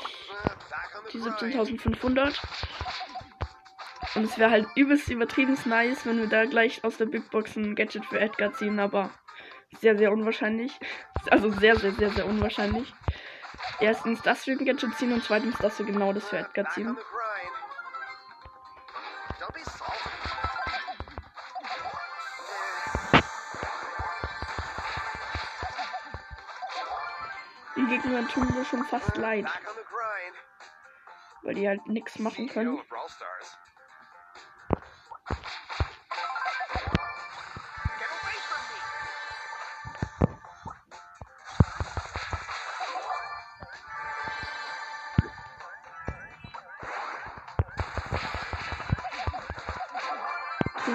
die 1.11 1.19
17.500. 1.19 2.33
Und 4.15 4.23
es 4.23 4.37
wäre 4.37 4.51
halt 4.51 4.67
übelst 4.77 5.09
übertrieben 5.09 5.57
nice, 5.65 6.05
wenn 6.05 6.17
wir 6.17 6.27
da 6.27 6.45
gleich 6.45 6.85
aus 6.85 6.95
der 6.95 7.07
Big 7.07 7.29
Box 7.29 7.57
ein 7.57 7.75
Gadget 7.75 8.05
für 8.05 8.21
Edgar 8.21 8.53
ziehen, 8.53 8.79
aber 8.79 9.09
sehr, 9.81 9.97
sehr 9.97 10.13
unwahrscheinlich. 10.13 10.71
Also 11.29 11.51
sehr, 11.51 11.75
sehr, 11.75 11.91
sehr, 11.91 12.11
sehr 12.11 12.25
unwahrscheinlich. 12.25 12.93
Erstens 13.81 14.21
das 14.21 14.45
für 14.45 14.51
ein 14.51 14.63
Gadget 14.63 14.95
ziehen 14.95 15.11
und 15.11 15.25
zweitens 15.25 15.57
das 15.59 15.77
wir 15.77 15.85
genau 15.85 16.13
das 16.13 16.29
für 16.29 16.37
Edgar 16.37 16.69
ziehen. 16.69 16.97
Gegner 27.93 28.27
tun 28.27 28.47
mir 28.55 28.65
schon 28.65 28.83
fast 28.85 29.15
leid. 29.17 29.45
Weil 31.43 31.53
die 31.53 31.67
halt 31.67 31.85
nichts 31.87 32.17
machen 32.17 32.47
können. 32.47 32.81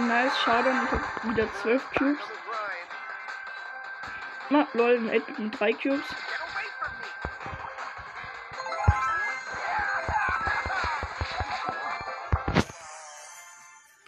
Nice. 0.07 0.39
Showdown. 0.39 0.85
Ich 0.85 0.93
hab 0.93 1.25
wieder 1.31 1.55
12 1.63 1.91
Cubes. 1.93 2.19
Na, 4.51 4.67
lol, 4.73 4.97
ein 4.97 5.23
8 5.23 5.39
mit 5.39 5.61
3 5.61 5.73
Cubes. 5.75 6.15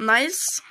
Nice. 0.01 0.63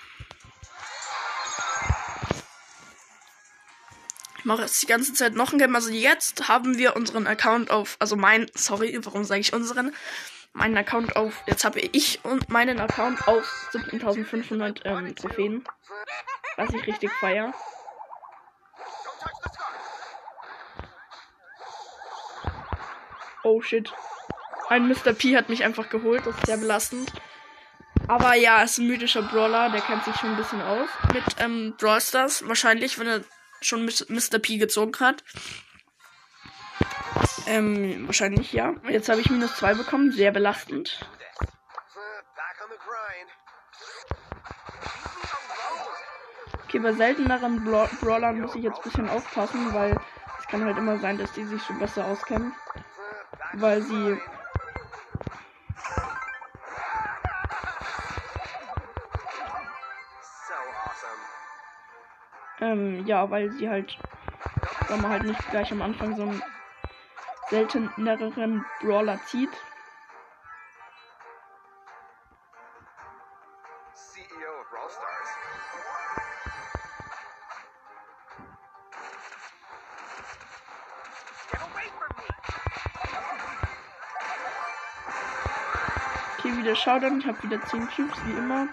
Ich 4.40 4.46
mache 4.46 4.64
jetzt 4.64 4.82
die 4.82 4.88
ganze 4.88 5.14
Zeit 5.14 5.36
noch 5.36 5.54
ein 5.54 5.60
Game. 5.60 5.76
Also 5.76 5.92
jetzt 5.92 6.48
haben 6.48 6.78
wir 6.78 6.96
unseren 6.96 7.28
Account 7.28 7.70
auf, 7.70 7.96
also 8.00 8.16
mein, 8.16 8.50
sorry, 8.56 8.98
warum 9.04 9.24
sage 9.24 9.42
ich 9.42 9.54
unseren? 9.54 9.94
Meinen 10.54 10.78
Account 10.78 11.16
auf, 11.16 11.44
jetzt 11.46 11.64
habe 11.64 11.80
ich 11.80 12.26
und 12.26 12.50
meinen 12.50 12.80
Account 12.80 13.28
auf 13.28 13.46
17.500 13.72 14.84
ähm, 14.84 15.16
Trophäen. 15.16 15.64
Was 16.58 16.74
ich 16.74 16.88
richtig 16.88 17.12
feier. 17.20 17.54
Oh 23.44 23.62
shit. 23.62 23.94
Ein 24.70 24.88
Mr. 24.88 25.14
P 25.14 25.38
hat 25.38 25.50
mich 25.50 25.64
einfach 25.64 25.90
geholt, 25.90 26.26
das 26.26 26.36
ist 26.36 26.48
sehr 26.48 26.58
belastend. 26.58 27.14
Aber 28.10 28.34
ja, 28.34 28.64
ist 28.64 28.80
ein 28.80 28.88
mythischer 28.88 29.22
Brawler, 29.22 29.70
der 29.70 29.82
kennt 29.82 30.04
sich 30.04 30.16
schon 30.16 30.32
ein 30.32 30.36
bisschen 30.36 30.64
aus 30.64 30.90
mit 31.14 31.24
ähm, 31.38 31.76
Brawl 31.78 32.02
Stars. 32.02 32.48
Wahrscheinlich, 32.48 32.98
wenn 32.98 33.06
er 33.06 33.22
schon 33.62 33.86
Mr. 33.86 34.40
P 34.40 34.58
gezogen 34.58 35.00
hat. 35.00 35.24
Ähm, 37.46 38.08
wahrscheinlich 38.08 38.52
ja. 38.52 38.74
Jetzt 38.90 39.10
habe 39.10 39.22
ich 39.22 39.30
minus 39.30 39.56
2 39.58 39.76
bekommen, 39.76 40.12
sehr 40.12 40.32
belastend. 40.32 41.08
Okay, 46.64 46.80
bei 46.80 46.94
selteneren 46.94 47.64
Bra 47.64 47.88
Brawlern 48.02 48.42
muss 48.42 48.56
ich 48.56 48.64
jetzt 48.64 48.78
ein 48.78 48.84
bisschen 48.84 49.10
aufpassen, 49.10 49.72
weil 49.72 49.96
es 50.40 50.48
kann 50.48 50.66
halt 50.66 50.80
immer 50.80 50.98
sein, 50.98 51.20
dass 51.20 51.32
die 51.34 51.46
sich 51.46 51.62
schon 51.62 51.78
besser 51.78 52.06
auskennen. 52.06 52.56
Weil 53.54 53.84
sie 53.84 54.18
Ähm, 62.62 63.06
ja, 63.06 63.30
weil 63.30 63.52
sie 63.52 63.70
halt, 63.70 63.98
weil 64.88 64.98
man 64.98 65.12
halt 65.12 65.24
nicht 65.24 65.50
gleich 65.50 65.72
am 65.72 65.82
Anfang 65.82 66.16
so 66.16 66.24
einen 66.24 66.42
selteneren 67.50 68.66
Brawler 68.82 69.20
zieht. 69.26 69.50
Stars. 74.90 75.30
Okay, 86.38 86.58
wieder 86.58 86.76
Showdown. 86.76 87.20
Ich 87.20 87.28
habe 87.28 87.44
wieder 87.44 87.64
10 87.66 87.88
Cubes, 87.90 88.18
wie 88.26 88.32
immer. 88.32 88.68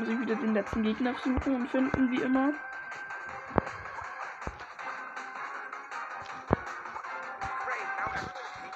Muss 0.00 0.08
ich 0.08 0.20
wieder 0.20 0.34
den 0.34 0.54
letzten 0.54 0.82
Gegner 0.82 1.14
suchen 1.22 1.54
und 1.54 1.68
finden, 1.68 2.10
wie 2.10 2.22
immer. 2.22 2.54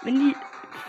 Wenn 0.02 0.16
die 0.16 0.37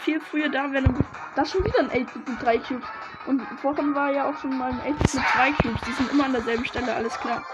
viel 0.02 0.20
früher 0.20 0.50
da 0.50 0.74
wären, 0.74 1.06
das 1.36 1.52
schon 1.52 1.64
wieder 1.64 1.80
ein 1.80 1.90
8 1.90 2.28
mit 2.28 2.44
3 2.44 2.58
Cubes. 2.58 2.86
Und 3.28 3.42
vorhin 3.62 3.96
war 3.96 4.12
ja 4.12 4.30
auch 4.30 4.38
schon 4.38 4.58
mal 4.58 4.72
ein 4.72 4.82
8 4.82 4.88
mit 4.88 5.10
2 5.10 5.52
Cubes. 5.54 5.82
Die 5.88 5.94
sind 5.94 6.12
immer 6.12 6.26
an 6.26 6.34
derselben 6.34 6.66
Stelle, 6.66 6.94
alles 6.94 7.18
klar. 7.18 7.46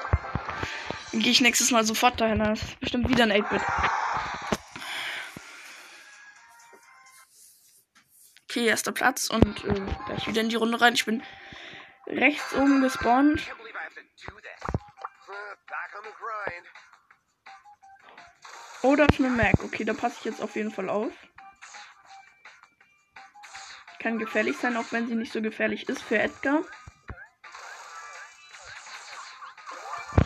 Dann 1.11 1.21
gehe 1.21 1.31
ich 1.31 1.41
nächstes 1.41 1.69
Mal 1.69 1.85
sofort 1.85 2.19
dahin. 2.19 2.39
Das 2.39 2.63
ist 2.63 2.79
bestimmt 2.79 3.09
wieder 3.09 3.25
ein 3.25 3.31
8-Bit. 3.31 3.61
Okay, 8.49 8.65
erster 8.65 8.91
Platz 8.91 9.29
und 9.29 9.63
äh, 9.65 9.81
gleich 10.07 10.27
wieder 10.27 10.41
in 10.41 10.49
die 10.49 10.55
Runde 10.55 10.81
rein. 10.81 10.95
Ich 10.95 11.05
bin 11.05 11.21
rechts 12.11 12.53
oben 12.53 12.81
gespawnt. 12.81 13.41
Oder 18.83 19.05
auf 19.05 19.19
eine 19.19 19.29
Mac. 19.29 19.63
Okay, 19.63 19.83
da 19.83 19.93
passe 19.93 20.17
ich 20.19 20.25
jetzt 20.25 20.41
auf 20.41 20.55
jeden 20.55 20.71
Fall 20.71 20.89
auf. 20.89 21.11
Kann 23.99 24.17
gefährlich 24.17 24.57
sein, 24.57 24.75
auch 24.77 24.91
wenn 24.91 25.07
sie 25.07 25.15
nicht 25.15 25.31
so 25.31 25.41
gefährlich 25.41 25.87
ist 25.87 26.01
für 26.01 26.17
Edgar. 26.17 26.61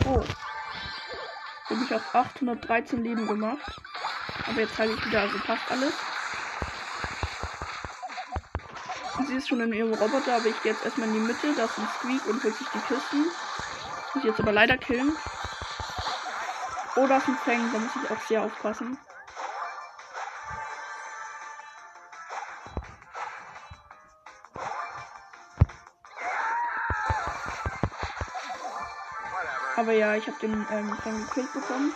Oh. 0.06 0.24
Habe 1.68 1.84
ich 1.84 1.94
auf 1.94 2.14
813 2.14 3.04
Leben 3.04 3.26
gemacht. 3.26 3.80
Aber 4.46 4.60
jetzt 4.60 4.78
halte 4.78 4.94
ich 4.94 5.04
wieder, 5.04 5.20
also 5.22 5.38
passt 5.40 5.70
alles. 5.70 5.92
Sie 9.25 9.25
ist 9.36 9.48
schon 9.48 9.60
in 9.60 9.72
ihrem 9.72 9.94
Roboter, 9.94 10.36
aber 10.36 10.46
ich 10.46 10.62
gehe 10.62 10.72
jetzt 10.72 10.84
erstmal 10.84 11.08
in 11.08 11.14
die 11.14 11.20
Mitte. 11.20 11.54
Da 11.54 11.64
ist 11.64 11.78
ein 11.78 11.88
Squeak 11.98 12.26
und 12.26 12.42
holt 12.42 12.56
sich 12.56 12.68
die 12.68 12.78
Kisten. 12.80 13.24
Muss 13.24 14.16
ich 14.16 14.24
jetzt 14.24 14.40
aber 14.40 14.52
leider 14.52 14.78
killen. 14.78 15.12
Oh, 16.96 17.06
da 17.06 17.18
ist 17.18 17.28
ein 17.28 17.36
Fang, 17.44 17.72
da 17.72 17.78
muss 17.78 17.90
ich 18.02 18.10
auch 18.10 18.20
sehr 18.22 18.42
aufpassen. 18.42 18.98
Aber 29.76 29.92
ja, 29.92 30.14
ich 30.14 30.26
habe 30.26 30.38
den 30.38 30.66
ähm, 30.70 30.96
Fang 31.02 31.26
gekillt 31.26 31.52
bekommen. 31.52 31.94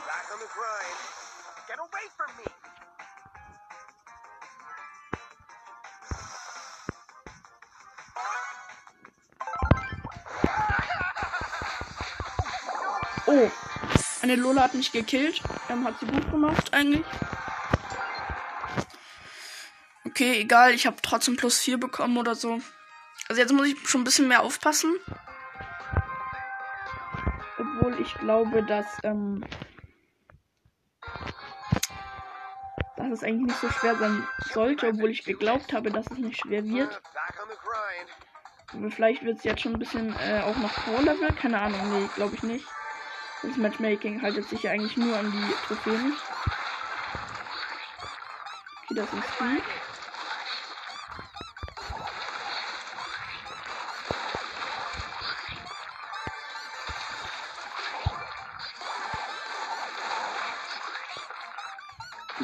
Eine 14.33 14.43
Lola 14.43 14.63
hat 14.63 14.75
mich 14.75 14.93
gekillt. 14.93 15.43
Ähm, 15.69 15.85
hat 15.87 15.99
sie 15.99 16.07
gut 16.07 16.31
gemacht 16.31 16.73
eigentlich. 16.73 17.05
Okay, 20.05 20.41
egal, 20.41 20.73
ich 20.73 20.87
habe 20.87 20.97
trotzdem 21.03 21.37
plus 21.37 21.59
4 21.59 21.79
bekommen 21.79 22.17
oder 22.17 22.35
so. 22.35 22.61
Also 23.29 23.41
jetzt 23.41 23.53
muss 23.53 23.67
ich 23.67 23.89
schon 23.89 24.01
ein 24.01 24.05
bisschen 24.05 24.29
mehr 24.29 24.43
aufpassen. 24.43 24.95
Obwohl 27.59 28.01
ich 28.01 28.15
glaube, 28.15 28.63
dass, 28.65 28.87
ähm, 29.03 29.45
dass 32.97 33.11
es 33.11 33.23
eigentlich 33.23 33.47
nicht 33.47 33.61
so 33.61 33.71
schwer 33.71 33.97
sein 33.97 34.27
sollte, 34.53 34.89
obwohl 34.89 35.11
ich 35.11 35.25
geglaubt 35.25 35.73
habe, 35.73 35.91
dass 35.91 36.07
es 36.11 36.19
nicht 36.19 36.41
schwer 36.41 36.65
wird. 36.65 37.01
Vielleicht 38.91 39.25
wird 39.25 39.39
es 39.39 39.45
jetzt 39.45 39.63
schon 39.63 39.75
ein 39.75 39.79
bisschen 39.79 40.15
äh, 40.19 40.43
auch 40.45 40.57
noch 40.57 40.73
Pro-Level. 40.73 41.33
Keine 41.35 41.61
Ahnung, 41.61 41.81
nee, 41.91 42.09
glaube 42.15 42.35
ich 42.37 42.43
nicht. 42.43 42.65
Das 43.43 43.57
Matchmaking 43.57 44.21
haltet 44.21 44.49
sich 44.49 44.63
ja 44.65 44.71
eigentlich 44.73 44.97
nur 44.99 45.17
an 45.17 45.33
die 45.33 45.55
Trophäen. 45.67 46.15
Okay, 48.85 48.95
das 48.95 49.13
ist 49.13 49.29
Speed. 49.35 49.65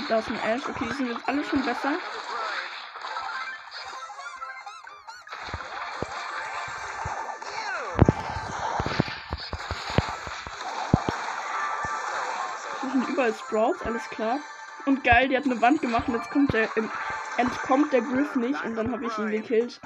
Da 0.09 0.19
ist 0.21 0.29
ein 0.29 0.39
Ash. 0.39 0.67
Okay, 0.69 0.87
die 0.89 0.95
sind 0.95 1.09
jetzt 1.09 1.29
alle 1.29 1.45
schon 1.45 1.63
besser. 1.63 1.99
Überall 13.27 13.35
Sprouts, 13.35 13.83
alles 13.83 14.05
klar. 14.11 14.41
Und 14.85 15.03
geil, 15.03 15.29
die 15.29 15.37
hat 15.37 15.45
eine 15.45 15.61
Wand 15.61 15.81
gemacht 15.81 16.09
und 16.09 16.15
jetzt 16.15 16.31
kommt 16.31 16.53
der, 16.53 16.69
entkommt 17.37 17.93
der 17.93 18.03
Griff 18.03 18.37
nicht 18.37 18.63
und 18.65 18.77
dann 18.77 18.93
habe 18.93 19.07
ich 19.07 19.19
ihn 19.19 19.31
gekillt. 19.31 19.81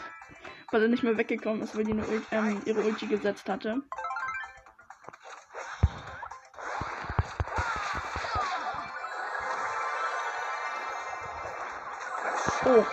Weil 0.71 0.83
er 0.83 0.89
nicht 0.89 1.03
mehr 1.03 1.17
weggekommen 1.17 1.63
ist, 1.63 1.77
weil 1.77 1.85
die 1.85 1.93
eine, 1.93 2.05
ähm, 2.31 2.63
ihre 2.65 2.83
Ulti 2.83 3.07
gesetzt 3.07 3.49
hatte. 3.49 3.83
Oh. 12.67 12.85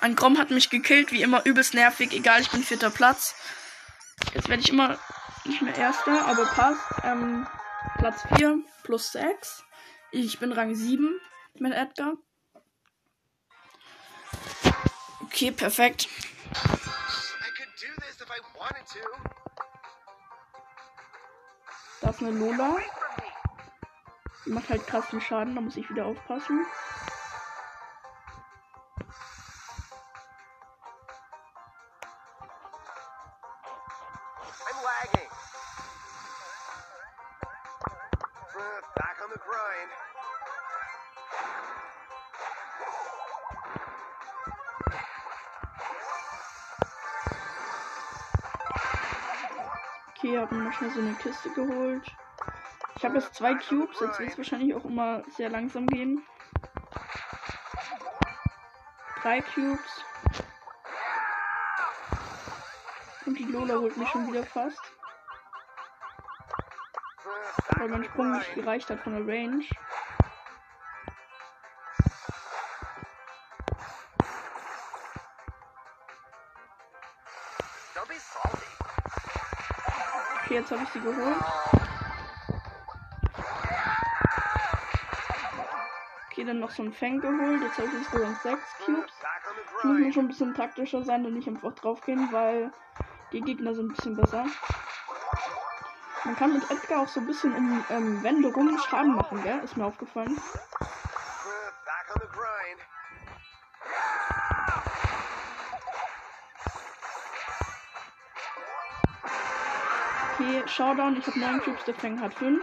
Ein 0.00 0.16
Grom 0.16 0.36
hat 0.36 0.50
mich 0.50 0.68
gekillt, 0.68 1.12
wie 1.12 1.22
immer 1.22 1.46
übelst 1.46 1.72
nervig. 1.72 2.12
Egal, 2.12 2.42
ich 2.42 2.50
bin 2.50 2.62
vierter 2.62 2.90
Platz. 2.90 3.34
Jetzt 4.34 4.48
werde 4.48 4.60
ich 4.62 4.70
immer 4.70 4.98
nicht 5.44 5.62
mehr 5.62 5.74
erster, 5.74 6.26
aber 6.26 6.44
passt. 6.44 6.82
Ähm, 7.04 7.46
Platz 7.96 8.22
4 8.36 8.58
plus 8.82 9.12
6. 9.12 9.64
Ich 10.16 10.38
bin 10.38 10.52
Rang 10.52 10.72
7 10.76 11.20
mit 11.58 11.72
Edgar. 11.72 12.12
Okay, 15.24 15.50
perfekt. 15.50 16.08
Da 22.00 22.10
ist 22.10 22.20
eine 22.20 22.30
Lola. 22.30 22.76
Die 24.46 24.50
macht 24.50 24.68
halt 24.68 24.86
krass 24.86 25.06
viel 25.06 25.20
Schaden, 25.20 25.56
da 25.56 25.60
muss 25.60 25.76
ich 25.76 25.90
wieder 25.90 26.06
aufpassen. 26.06 26.64
Okay, 50.24 50.38
habe 50.38 50.54
mir 50.54 50.72
schnell 50.72 50.90
so 50.90 51.00
eine 51.00 51.12
Kiste 51.16 51.50
geholt. 51.50 52.10
Ich 52.96 53.04
habe 53.04 53.16
jetzt 53.16 53.34
zwei 53.34 53.56
Cubes, 53.56 54.00
jetzt 54.00 54.18
wird 54.18 54.30
es 54.30 54.38
wahrscheinlich 54.38 54.74
auch 54.74 54.86
immer 54.86 55.22
sehr 55.36 55.50
langsam 55.50 55.86
gehen. 55.86 56.24
Drei 59.20 59.42
Cubes. 59.42 60.02
Und 63.26 63.38
die 63.38 63.44
Lola 63.44 63.74
holt 63.74 63.98
mich 63.98 64.08
schon 64.08 64.26
wieder 64.32 64.44
fast. 64.44 64.80
Weil 67.76 67.88
mein 67.88 68.04
Sprung 68.04 68.32
nicht 68.32 68.54
gereicht 68.54 68.88
hat 68.88 69.00
von 69.00 69.12
der 69.12 69.26
Range. 69.26 69.62
Okay, 80.54 80.60
jetzt 80.60 80.70
habe 80.70 80.84
ich 80.84 80.90
sie 80.90 81.00
geholt. 81.00 81.42
Okay, 86.30 86.44
dann 86.44 86.60
noch 86.60 86.70
so 86.70 86.84
ein 86.84 86.92
Fang 86.92 87.20
geholt. 87.20 87.60
Jetzt 87.60 87.78
habe 87.78 87.88
ich 87.88 87.94
insgesamt 87.94 88.40
6 88.40 88.60
Cubes. 88.84 89.12
Ich 89.78 89.84
muss 89.84 89.98
mir 89.98 90.12
schon 90.12 90.26
ein 90.26 90.28
bisschen 90.28 90.54
taktischer 90.54 91.02
sein 91.02 91.26
und 91.26 91.34
nicht 91.34 91.48
einfach 91.48 91.74
drauf 91.74 92.00
gehen, 92.06 92.28
weil 92.30 92.70
die 93.32 93.40
Gegner 93.40 93.74
sind 93.74 93.86
ein 93.86 93.94
bisschen 93.94 94.14
besser. 94.14 94.46
Man 96.24 96.36
kann 96.36 96.52
mit 96.52 96.70
Edgar 96.70 97.02
auch 97.02 97.08
so 97.08 97.18
ein 97.18 97.26
bisschen 97.26 97.52
um 97.52 97.84
ähm, 97.90 98.22
Wände 98.22 98.46
rum 98.46 98.78
Schaden 98.78 99.16
machen, 99.16 99.42
gell? 99.42 99.58
Ist 99.64 99.76
mir 99.76 99.86
aufgefallen. 99.86 100.38
Showdown. 110.74 111.16
Ich 111.16 111.26
habe 111.26 111.38
9 111.38 111.60
Cubes, 111.60 111.84
der 111.84 111.94
Fang 111.94 112.20
hat 112.20 112.34
5. 112.34 112.58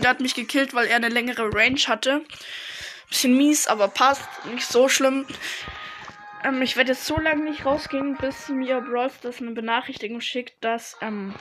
Und 0.00 0.04
der 0.04 0.12
hat 0.12 0.20
mich 0.20 0.34
gekillt, 0.34 0.72
weil 0.72 0.86
er 0.86 0.96
eine 0.96 1.10
längere 1.10 1.52
Range 1.52 1.78
hatte. 1.86 2.24
Bisschen 3.10 3.36
mies, 3.36 3.66
aber 3.66 3.86
passt. 3.88 4.22
Nicht 4.46 4.66
so 4.66 4.88
schlimm. 4.88 5.26
Ähm, 6.42 6.62
ich 6.62 6.78
werde 6.78 6.92
jetzt 6.92 7.04
so 7.04 7.20
lange 7.20 7.44
nicht 7.44 7.66
rausgehen, 7.66 8.16
bis 8.16 8.48
mir 8.48 8.80
Brawl 8.80 9.10
das 9.20 9.42
eine 9.42 9.50
Benachrichtigung 9.50 10.22
schickt, 10.22 10.64
dass, 10.64 10.96
ähm, 11.02 11.34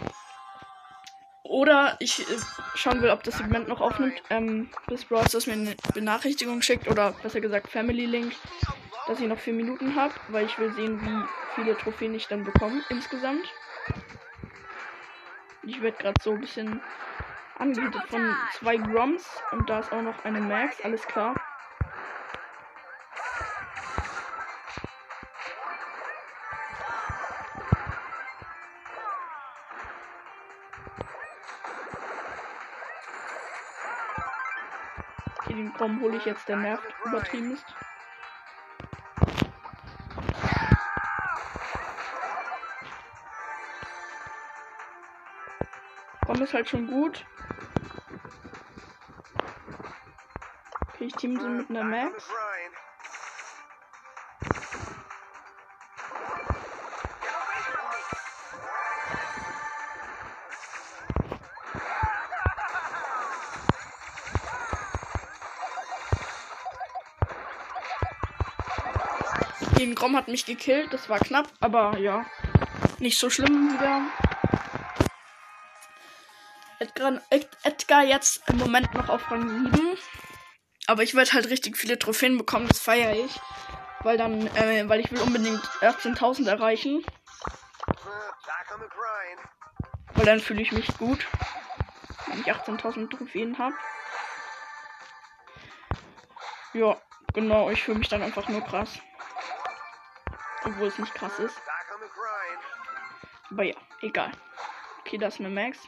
oder 1.44 1.96
ich 2.02 2.20
äh, 2.20 2.36
schauen 2.76 3.02
will, 3.02 3.12
ob 3.12 3.24
das 3.24 3.38
Segment 3.38 3.70
noch 3.70 3.80
aufnimmt, 3.80 4.22
ähm, 4.30 4.70
bis 4.88 5.06
Brawl 5.06 5.24
das 5.32 5.48
mir 5.48 5.54
eine 5.54 5.78
Benachrichtigung 5.94 6.62
schickt, 6.62 6.90
oder 6.90 7.14
besser 7.24 7.40
gesagt 7.40 7.70
Family 7.70 8.08
Link, 8.08 8.34
dass 9.08 9.22
ich 9.22 9.28
noch 9.28 9.40
vier 9.40 9.54
Minuten 9.54 9.96
habe, 9.96 10.14
weil 10.28 10.48
ich 10.48 10.60
will 10.60 10.74
sehen, 10.74 11.00
wie 11.00 11.56
viele 11.56 11.78
Trophäen 11.78 12.14
ich 12.14 12.28
dann 12.28 12.44
bekomme 12.44 12.84
insgesamt. 12.90 13.48
Ich 15.64 15.82
werde 15.82 15.98
gerade 15.98 16.22
so 16.22 16.34
ein 16.34 16.42
bisschen 16.42 16.82
Angebietet 17.60 18.04
von 18.10 18.36
zwei 18.54 18.78
Groms 18.78 19.28
und 19.52 19.70
da 19.70 19.80
ist 19.80 19.92
auch 19.92 20.02
noch 20.02 20.24
eine 20.24 20.40
Max, 20.40 20.80
alles 20.82 21.06
klar. 21.06 21.36
Okay, 35.40 35.54
den 35.54 35.74
Grom 35.74 36.00
hole 36.00 36.16
ich 36.16 36.24
jetzt, 36.24 36.48
der 36.48 36.56
nervt 36.56 36.88
übertrieben 37.04 37.52
ist. 37.52 37.66
Grom 46.40 46.48
ist 46.48 46.54
halt 46.54 46.70
schon 46.70 46.88
gut. 46.88 47.26
Okay, 50.94 51.06
ich 51.08 51.14
team 51.16 51.38
so 51.38 51.50
mit 51.50 51.70
einer 51.70 51.84
Max. 51.84 52.30
Den 69.78 69.94
Grom 69.94 70.16
hat 70.16 70.30
mich 70.30 70.46
gekillt, 70.46 70.94
das 70.94 71.10
war 71.10 71.20
knapp, 71.20 71.50
aber 71.60 71.98
ja, 71.98 72.26
nicht 73.00 73.20
so 73.20 73.30
schlimm 73.30 73.74
wieder. 73.74 74.29
Edgar, 76.80 77.22
Edgar 77.64 78.04
jetzt 78.04 78.42
im 78.50 78.58
Moment 78.58 78.94
noch 78.94 79.10
auf 79.10 79.30
Rang 79.30 79.50
7. 79.50 79.98
Aber 80.88 81.04
ich 81.04 81.14
werde 81.14 81.34
halt 81.34 81.50
richtig 81.50 81.78
viele 81.78 82.00
Trophäen 82.00 82.38
bekommen, 82.38 82.68
das 82.68 82.80
feiere 82.80 83.14
ich. 83.14 83.40
Weil 84.04 84.18
dann, 84.18 84.48
äh, 84.56 84.88
weil 84.88 85.02
ich 85.02 85.12
will 85.12 85.22
unbedingt 85.22 85.64
18.000 85.82 86.48
erreichen. 86.48 87.06
Weil 90.14 90.26
dann 90.26 90.40
fühle 90.40 90.62
ich 90.62 90.72
mich 90.72 90.98
gut. 90.98 91.28
Wenn 92.28 92.40
ich 92.40 92.52
18.000 92.52 93.10
Trophäen 93.10 93.58
habe. 93.58 93.76
Ja, 96.74 96.96
genau, 97.34 97.70
ich 97.70 97.84
fühle 97.84 97.98
mich 97.98 98.08
dann 98.08 98.24
einfach 98.24 98.48
nur 98.48 98.62
krass. 98.62 99.00
Obwohl 100.64 100.88
es 100.88 100.98
nicht 100.98 101.14
krass 101.14 101.40
ist. 101.40 101.58
Aber 103.52 103.64
ja, 103.64 103.76
egal. 104.02 104.32
Okay, 105.02 105.18
das 105.18 105.36
ist 105.36 105.40
eine 105.42 105.50
Max. 105.50 105.80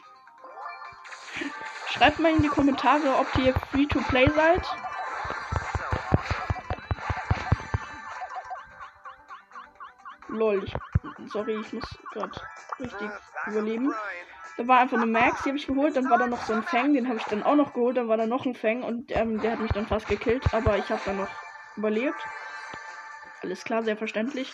Schreibt 2.02 2.18
mal 2.18 2.32
in 2.32 2.42
die 2.42 2.48
Kommentare, 2.48 3.16
ob 3.16 3.28
ihr 3.38 3.54
free 3.70 3.86
to 3.86 4.00
play 4.00 4.28
seid. 4.34 4.60
Lol, 10.26 10.64
ich, 10.64 10.74
sorry, 11.30 11.60
ich 11.60 11.72
muss 11.72 11.84
gerade 12.10 12.32
richtig 12.80 13.08
überleben. 13.46 13.94
Da 14.56 14.66
war 14.66 14.80
einfach 14.80 14.96
eine 14.96 15.06
Max, 15.06 15.44
die 15.44 15.50
habe 15.50 15.58
ich 15.58 15.68
geholt. 15.68 15.94
Dann 15.94 16.10
war 16.10 16.18
da 16.18 16.26
noch 16.26 16.42
so 16.42 16.54
ein 16.54 16.64
Fang, 16.64 16.92
den 16.92 17.06
habe 17.06 17.18
ich 17.18 17.24
dann 17.26 17.44
auch 17.44 17.54
noch 17.54 17.72
geholt. 17.72 17.96
Dann 17.96 18.08
war 18.08 18.16
da 18.16 18.26
noch 18.26 18.46
ein 18.46 18.56
Fang 18.56 18.82
und 18.82 19.12
ähm, 19.12 19.40
der 19.40 19.52
hat 19.52 19.60
mich 19.60 19.70
dann 19.70 19.86
fast 19.86 20.08
gekillt. 20.08 20.52
Aber 20.52 20.76
ich 20.78 20.90
habe 20.90 21.02
dann 21.04 21.18
noch 21.18 21.30
überlebt. 21.76 22.18
Alles 23.42 23.62
klar, 23.62 23.84
sehr 23.84 23.96
verständlich. 23.96 24.52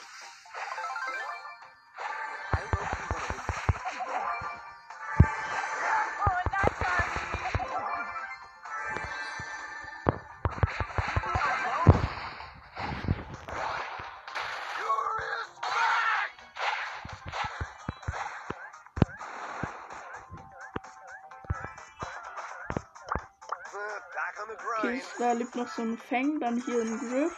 noch 25.58 25.68
so 25.68 25.82
ein 25.82 25.98
Fang, 25.98 26.38
dann 26.38 26.62
hier 26.62 26.82
ein 26.82 26.98
Griff. 27.00 27.36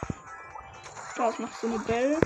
Da 1.15 1.29
ist 1.29 1.39
noch 1.39 1.51
so 1.53 1.67
eine 1.67 1.79
Bell. 1.79 2.19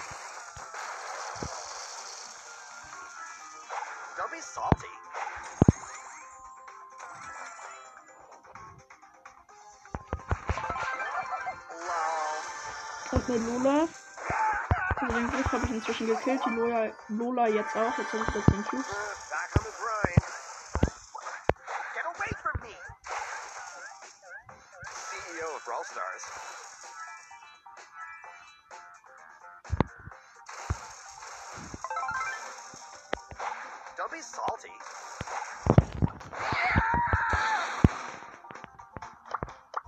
Und 13.12 13.30
eine 13.30 13.38
Lola. 13.38 13.88
Den 15.02 15.32
Griff 15.32 15.52
habe 15.52 15.66
ich 15.66 15.72
inzwischen 15.72 16.08
gekillt, 16.08 16.42
die 16.46 16.50
Lola, 16.50 16.92
Lola 17.08 17.48
jetzt 17.48 17.76
auch. 17.76 17.98
Jetzt 17.98 18.12
habe 18.12 18.24
ich 18.28 18.34
das 18.34 18.46
den 18.46 18.66
Cube. 18.66 18.86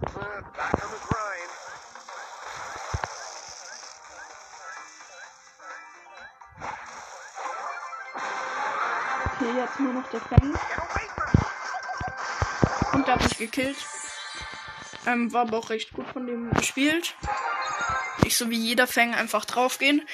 Uh, 0.08 0.20
Back 0.56 0.74
on 0.74 0.90
the 0.90 1.00
grind. 1.08 1.52
Okay, 9.26 9.52
jetzt 9.58 9.80
nur 9.80 9.94
noch 9.94 10.10
der 10.10 10.22
Fang. 10.22 10.54
Und 12.94 13.08
der 13.08 13.14
hat 13.16 13.24
mich 13.24 13.38
gekillt. 13.38 13.78
Ähm, 15.06 15.32
war 15.34 15.42
aber 15.42 15.58
auch 15.58 15.70
recht 15.70 15.94
gut 15.94 16.08
von 16.08 16.26
dem 16.26 16.52
gespielt. 16.52 17.16
Nicht 18.24 18.38
so 18.38 18.50
wie 18.50 18.58
jeder 18.58 18.88
Fang 18.88 19.14
einfach 19.14 19.46
draufgehen. 19.46 20.08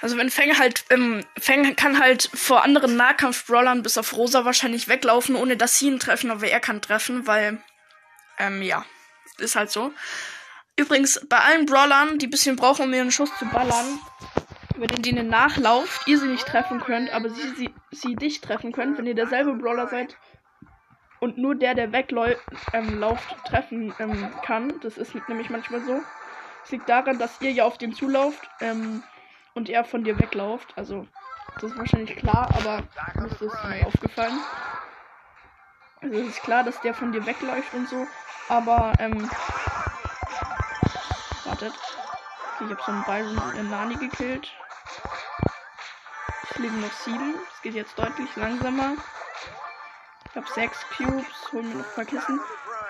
Also 0.00 0.16
wenn 0.16 0.30
Fang 0.30 0.58
halt, 0.58 0.84
ähm, 0.90 1.24
Fang 1.38 1.74
kann 1.76 1.98
halt 1.98 2.30
vor 2.32 2.62
anderen 2.62 2.96
Nahkampf-Brawlern 2.96 3.82
bis 3.82 3.98
auf 3.98 4.16
Rosa 4.16 4.44
wahrscheinlich 4.44 4.88
weglaufen, 4.88 5.36
ohne 5.36 5.56
dass 5.56 5.78
sie 5.78 5.88
ihn 5.88 5.98
treffen, 5.98 6.30
aber 6.30 6.46
er 6.46 6.60
kann 6.60 6.80
treffen, 6.80 7.26
weil, 7.26 7.62
ähm, 8.38 8.62
ja, 8.62 8.84
ist 9.38 9.56
halt 9.56 9.70
so. 9.70 9.92
Übrigens, 10.76 11.26
bei 11.28 11.38
allen 11.38 11.66
Brawlern, 11.66 12.18
die 12.18 12.28
bisschen 12.28 12.56
brauchen, 12.56 12.86
um 12.86 12.94
ihren 12.94 13.10
Schuss 13.10 13.36
zu 13.38 13.46
ballern, 13.46 13.98
wenn 14.76 14.88
ihr 14.90 15.02
denen 15.02 15.28
nachlauft, 15.28 16.06
ihr 16.06 16.18
sie 16.18 16.28
nicht 16.28 16.46
treffen 16.46 16.80
könnt, 16.80 17.10
aber 17.10 17.30
sie, 17.30 17.48
sie, 17.56 17.74
sie 17.90 18.14
dich 18.14 18.40
treffen 18.40 18.72
könnt, 18.72 18.96
wenn 18.96 19.06
ihr 19.06 19.14
derselbe 19.14 19.54
Brawler 19.54 19.88
seid 19.88 20.16
und 21.20 21.36
nur 21.36 21.54
der, 21.54 21.74
der 21.74 21.92
wegläuft, 21.92 22.40
ähm, 22.72 23.00
lauft, 23.00 23.36
treffen 23.44 23.92
ähm, 23.98 24.30
kann. 24.44 24.72
Das 24.80 24.96
ist 24.98 25.14
nämlich 25.28 25.50
manchmal 25.50 25.80
so. 25.80 26.00
Es 26.64 26.70
liegt 26.70 26.88
daran, 26.88 27.18
dass 27.18 27.40
ihr 27.40 27.50
ja 27.50 27.64
auf 27.64 27.78
den 27.78 27.92
zulauft 27.92 28.48
ähm, 28.60 29.02
und 29.54 29.68
er 29.68 29.84
von 29.84 30.04
dir 30.04 30.18
weglauft. 30.18 30.72
Also, 30.76 31.06
das 31.60 31.72
ist 31.72 31.78
wahrscheinlich 31.78 32.16
klar, 32.16 32.48
aber 32.56 32.84
mir 33.20 33.26
ist 33.26 33.42
das 33.42 33.52
mal 33.64 33.82
aufgefallen. 33.84 34.38
Also, 36.00 36.16
es 36.16 36.28
ist 36.28 36.42
klar, 36.42 36.64
dass 36.64 36.80
der 36.80 36.94
von 36.94 37.12
dir 37.12 37.26
wegläuft 37.26 37.74
und 37.74 37.88
so, 37.88 38.06
aber, 38.48 38.94
ähm, 38.98 39.28
wartet. 41.44 41.74
Okay, 42.54 42.64
ich 42.64 42.70
habe 42.70 42.82
so 42.84 42.92
einen 42.92 43.04
Byron 43.04 43.38
und 43.38 43.58
einen 43.58 43.70
Nani 43.70 43.94
gekillt. 43.96 44.52
Es 46.50 46.58
leben 46.58 46.80
noch 46.80 46.92
sieben. 46.92 47.34
Es 47.52 47.62
geht 47.62 47.74
jetzt 47.74 47.98
deutlich 47.98 48.34
langsamer. 48.36 48.94
Ich 50.30 50.36
habe 50.36 50.48
sechs 50.48 50.84
Cubes, 50.96 51.52
hol 51.52 51.62
mir 51.62 51.76
noch 51.76 51.86
ein 51.86 51.94
paar 51.94 52.04
Kissen. 52.04 52.40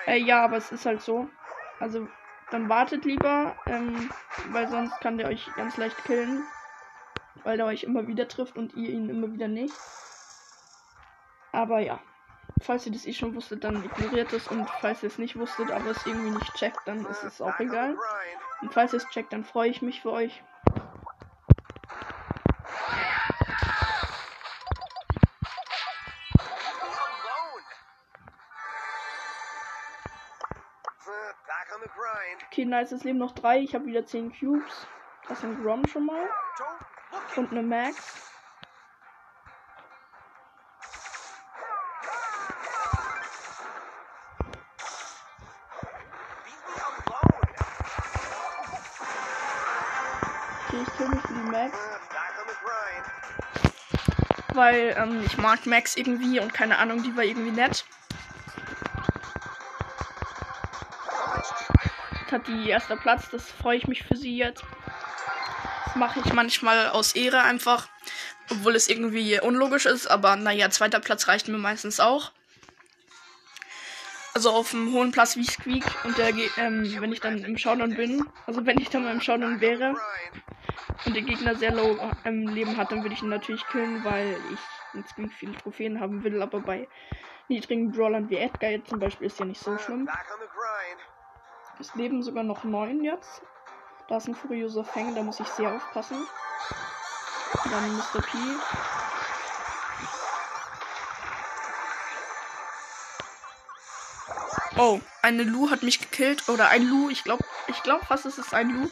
Äh, 0.07 0.19
ja, 0.19 0.45
aber 0.45 0.57
es 0.57 0.73
ist 0.73 0.87
halt 0.87 1.03
so. 1.03 1.29
Also, 1.81 2.09
dann 2.51 2.69
wartet 2.69 3.05
lieber, 3.05 3.57
ähm, 3.67 4.11
weil 4.51 4.69
sonst 4.69 4.99
kann 5.01 5.19
der 5.19 5.29
euch 5.29 5.51
ganz 5.57 5.77
leicht 5.77 6.03
killen. 6.05 6.45
Weil 7.45 7.57
der 7.57 7.67
euch 7.67 7.85
immer 7.85 8.07
wieder 8.07 8.27
trifft 8.27 8.57
und 8.57 8.75
ihr 8.75 8.91
ihn 8.91 9.09
immer 9.09 9.33
wieder 9.33 9.49
nicht. 9.49 9.75
Aber 11.53 11.79
ja. 11.81 12.01
Falls 12.61 12.87
ihr 12.87 12.93
das 12.93 13.07
eh 13.07 13.13
schon 13.13 13.35
wusstet, 13.35 13.65
dann 13.65 13.85
ignoriert 13.85 14.33
es. 14.33 14.49
Und 14.49 14.69
falls 14.81 15.03
ihr 15.03 15.09
es 15.09 15.19
nicht 15.19 15.39
wusstet, 15.39 15.71
aber 15.71 15.91
es 15.91 16.05
irgendwie 16.07 16.31
nicht 16.31 16.55
checkt, 16.55 16.81
dann 16.87 17.07
ist 17.07 17.23
es 17.25 17.41
auch 17.41 17.59
egal. 17.61 17.97
Und 18.61 18.73
falls 18.75 18.93
ihr 18.93 18.99
es 18.99 19.09
checkt, 19.09 19.33
dann 19.33 19.45
freue 19.45 19.71
ich 19.71 19.83
mich 19.83 20.03
für 20.03 20.13
euch. 20.13 20.43
Okay, 32.51 32.65
nice, 32.65 32.93
es 32.93 33.05
leben 33.05 33.19
noch 33.19 33.33
drei. 33.33 33.61
Ich 33.61 33.75
habe 33.75 33.87
wieder 33.87 34.05
10 34.05 34.33
Cubes. 34.33 34.87
Das 35.29 35.41
sind 35.41 35.63
Grom 35.63 35.87
schon 35.87 36.07
mal. 36.07 36.29
Und 37.37 37.53
eine 37.53 37.63
Max. 37.63 38.28
Weil 54.59 54.97
ähm, 54.99 55.23
ich 55.25 55.37
mag 55.37 55.67
Max 55.67 55.97
irgendwie 55.97 56.41
und 56.41 56.53
keine 56.53 56.79
Ahnung, 56.79 57.05
die 57.05 57.17
war 57.17 57.23
irgendwie 57.23 57.53
nett. 57.53 57.85
Hat 62.29 62.49
die 62.49 62.69
erster 62.69 62.97
Platz, 62.97 63.31
das 63.31 63.49
freue 63.49 63.77
ich 63.77 63.87
mich 63.87 64.03
für 64.03 64.17
sie 64.17 64.37
jetzt. 64.37 64.65
Mache 65.95 66.19
ich 66.25 66.33
manchmal 66.33 66.89
aus 66.89 67.15
Ehre 67.15 67.43
einfach. 67.43 67.89
Obwohl 68.51 68.75
es 68.75 68.89
irgendwie 68.89 69.41
unlogisch 69.41 69.87
ist, 69.87 70.09
aber 70.09 70.35
naja, 70.35 70.69
zweiter 70.71 70.99
Platz 70.99 71.29
reicht 71.29 71.47
mir 71.47 71.59
meistens 71.59 72.01
auch. 72.01 72.33
Also 74.39 74.53
auf 74.53 74.73
einem 74.73 74.93
hohen 74.93 75.11
Platz 75.11 75.35
wie 75.35 75.43
Squeak 75.43 75.85
und 76.05 76.17
der, 76.17 76.29
ähm, 76.59 76.85
wenn 77.01 77.11
ich 77.11 77.19
dann 77.19 77.39
im 77.39 77.59
Showdown 77.59 77.97
bin, 77.97 78.25
also 78.47 78.65
wenn 78.65 78.79
ich 78.79 78.89
dann 78.89 79.03
mal 79.03 79.11
im 79.11 79.21
Showdown 79.21 79.61
wäre 79.61 79.97
und 81.05 81.17
der 81.17 81.25
Gegner 81.25 81.57
sehr 81.57 81.73
low 81.73 81.99
ähm, 82.25 82.47
Leben 82.47 82.77
hat, 82.77 82.93
dann 82.93 83.03
würde 83.03 83.17
ich 83.17 83.23
ihn 83.23 83.31
natürlich 83.31 83.67
killen, 83.67 84.05
weil 84.05 84.37
ich 84.53 84.61
mit 84.93 85.09
Squeak 85.09 85.33
viele 85.33 85.57
Trophäen 85.57 85.99
haben 85.99 86.23
will, 86.23 86.41
aber 86.41 86.61
bei 86.61 86.87
niedrigen 87.49 87.91
Brawlern 87.91 88.31
wie 88.31 88.37
Edgar 88.37 88.71
jetzt 88.71 88.91
zum 88.91 89.01
Beispiel 89.01 89.27
ist 89.27 89.41
ja 89.41 89.45
nicht 89.45 89.61
so 89.61 89.77
schlimm. 89.77 90.09
Es 91.81 91.93
leben 91.97 92.23
sogar 92.23 92.45
noch 92.45 92.63
neun 92.63 93.03
jetzt. 93.03 93.43
Da 94.07 94.19
ist 94.19 94.29
ein 94.29 94.37
furioser 94.37 94.85
Fang, 94.85 95.17
da 95.17 95.23
muss 95.25 95.41
ich 95.41 95.49
sehr 95.49 95.75
aufpassen. 95.75 96.25
Dann 97.65 97.97
Mr. 97.97 98.23
P. 98.23 98.39
Oh, 104.79 105.01
eine 105.23 105.43
Lu 105.43 105.71
hat 105.71 105.83
mich 105.83 105.99
gekillt. 105.99 106.49
Oder 106.49 106.69
ein 106.69 106.89
Lu, 106.89 107.11
ich 107.11 107.25
glaube, 107.25 107.45
ich 107.67 107.83
glaube 107.83 108.07
fast 108.07 108.27
es 108.27 108.39
ist 108.39 108.55
ein 108.55 108.71
Lu. 108.71 108.89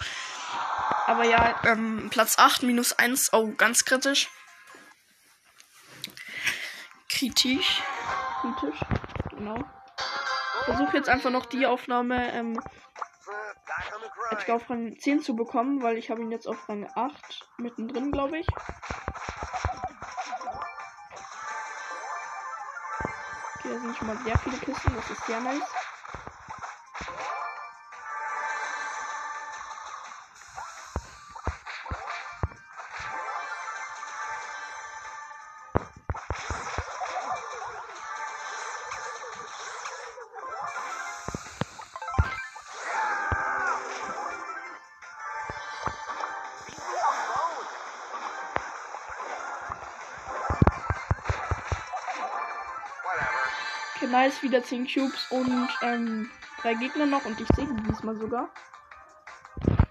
Aber 1.07 1.25
ja, 1.25 1.61
ähm, 1.65 2.09
Platz 2.11 2.39
8, 2.39 2.65
minus 2.65 2.93
1. 2.93 3.33
Oh, 3.33 3.53
ganz 3.57 3.85
kritisch. 3.85 4.29
Kritisch. 7.09 7.83
Kritisch, 8.41 8.81
genau. 9.31 9.65
Ich 10.61 10.65
versuche 10.65 10.97
jetzt 10.97 11.09
einfach 11.09 11.31
noch 11.31 11.47
die 11.47 11.67
Aufnahme 11.67 12.33
ähm. 12.33 12.61
Edgar 14.31 14.57
auf 14.57 14.69
Rang 14.69 14.99
10 14.99 15.23
zu 15.23 15.37
bekommen, 15.37 15.83
weil 15.83 15.99
ich 15.99 16.11
habe 16.11 16.21
ihn 16.21 16.33
jetzt 16.33 16.49
auf 16.49 16.69
Rang 16.69 16.91
8 16.95 17.49
mittendrin, 17.59 18.11
glaube 18.11 18.39
ich. 18.39 18.47
Da 23.69 23.81
sind 23.81 23.97
schon 23.97 24.07
mal 24.07 24.19
sehr 24.19 24.37
viele 24.39 24.59
Kisten, 24.59 24.95
das 24.95 25.11
ist 25.11 25.27
sehr 25.27 25.41
nice. 25.41 25.86
Okay, 54.07 54.13
nice, 54.13 54.43
wieder 54.43 54.63
10 54.63 54.87
Cubes 54.87 55.27
und 55.31 55.69
ähm, 55.83 56.31
drei 56.63 56.75
Gegner 56.75 57.07
noch 57.07 57.25
und 57.25 57.41
ich 57.41 57.49
sehe 57.57 57.67
die 57.67 57.83
diesmal 57.83 58.15
sogar. 58.17 58.49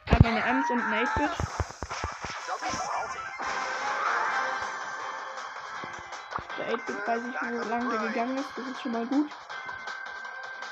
Einmal 0.05 0.31
eine 0.31 0.41
Ems 0.41 0.69
und 0.69 0.81
eine 0.81 1.05
8-Bit. 1.05 1.31
Don't 2.47 2.61
be 2.61 2.71
salty. 2.71 3.19
Der 6.57 6.77
8-Bit 6.77 7.07
weiß 7.07 7.21
ich, 7.29 7.41
wo 7.41 7.69
lang 7.69 7.89
der 7.89 7.99
gegangen 8.07 8.37
ist, 8.37 8.47
das 8.55 8.67
ist 8.67 8.81
schon 8.81 8.93
mal 8.93 9.05
gut. 9.05 9.29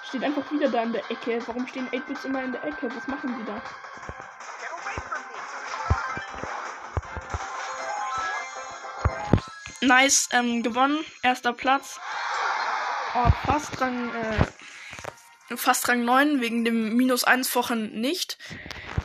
Steht 0.08 0.24
einfach 0.24 0.50
wieder 0.50 0.70
da 0.70 0.84
in 0.84 0.94
der 0.94 1.12
Ecke. 1.12 1.42
Warum 1.46 1.68
stehen 1.68 1.90
8-Bits 1.90 2.24
immer 2.24 2.44
in 2.44 2.54
der 2.54 2.64
Ecke? 2.64 2.90
Was 2.96 3.08
machen 3.08 3.36
die 3.38 3.46
da? 3.46 3.62
Nice, 9.82 10.30
ähm, 10.32 10.64
gewonnen. 10.64 11.04
Erster 11.24 11.52
Platz. 11.52 12.00
Oh, 13.16 13.30
fast 13.46 13.80
Rang, 13.80 14.10
äh, 14.16 15.56
fast 15.56 15.88
Rang 15.88 16.04
9 16.04 16.42
wegen 16.42 16.66
dem 16.66 16.96
minus 16.96 17.24
1 17.24 17.48
vorhin 17.48 18.00
nicht. 18.02 18.40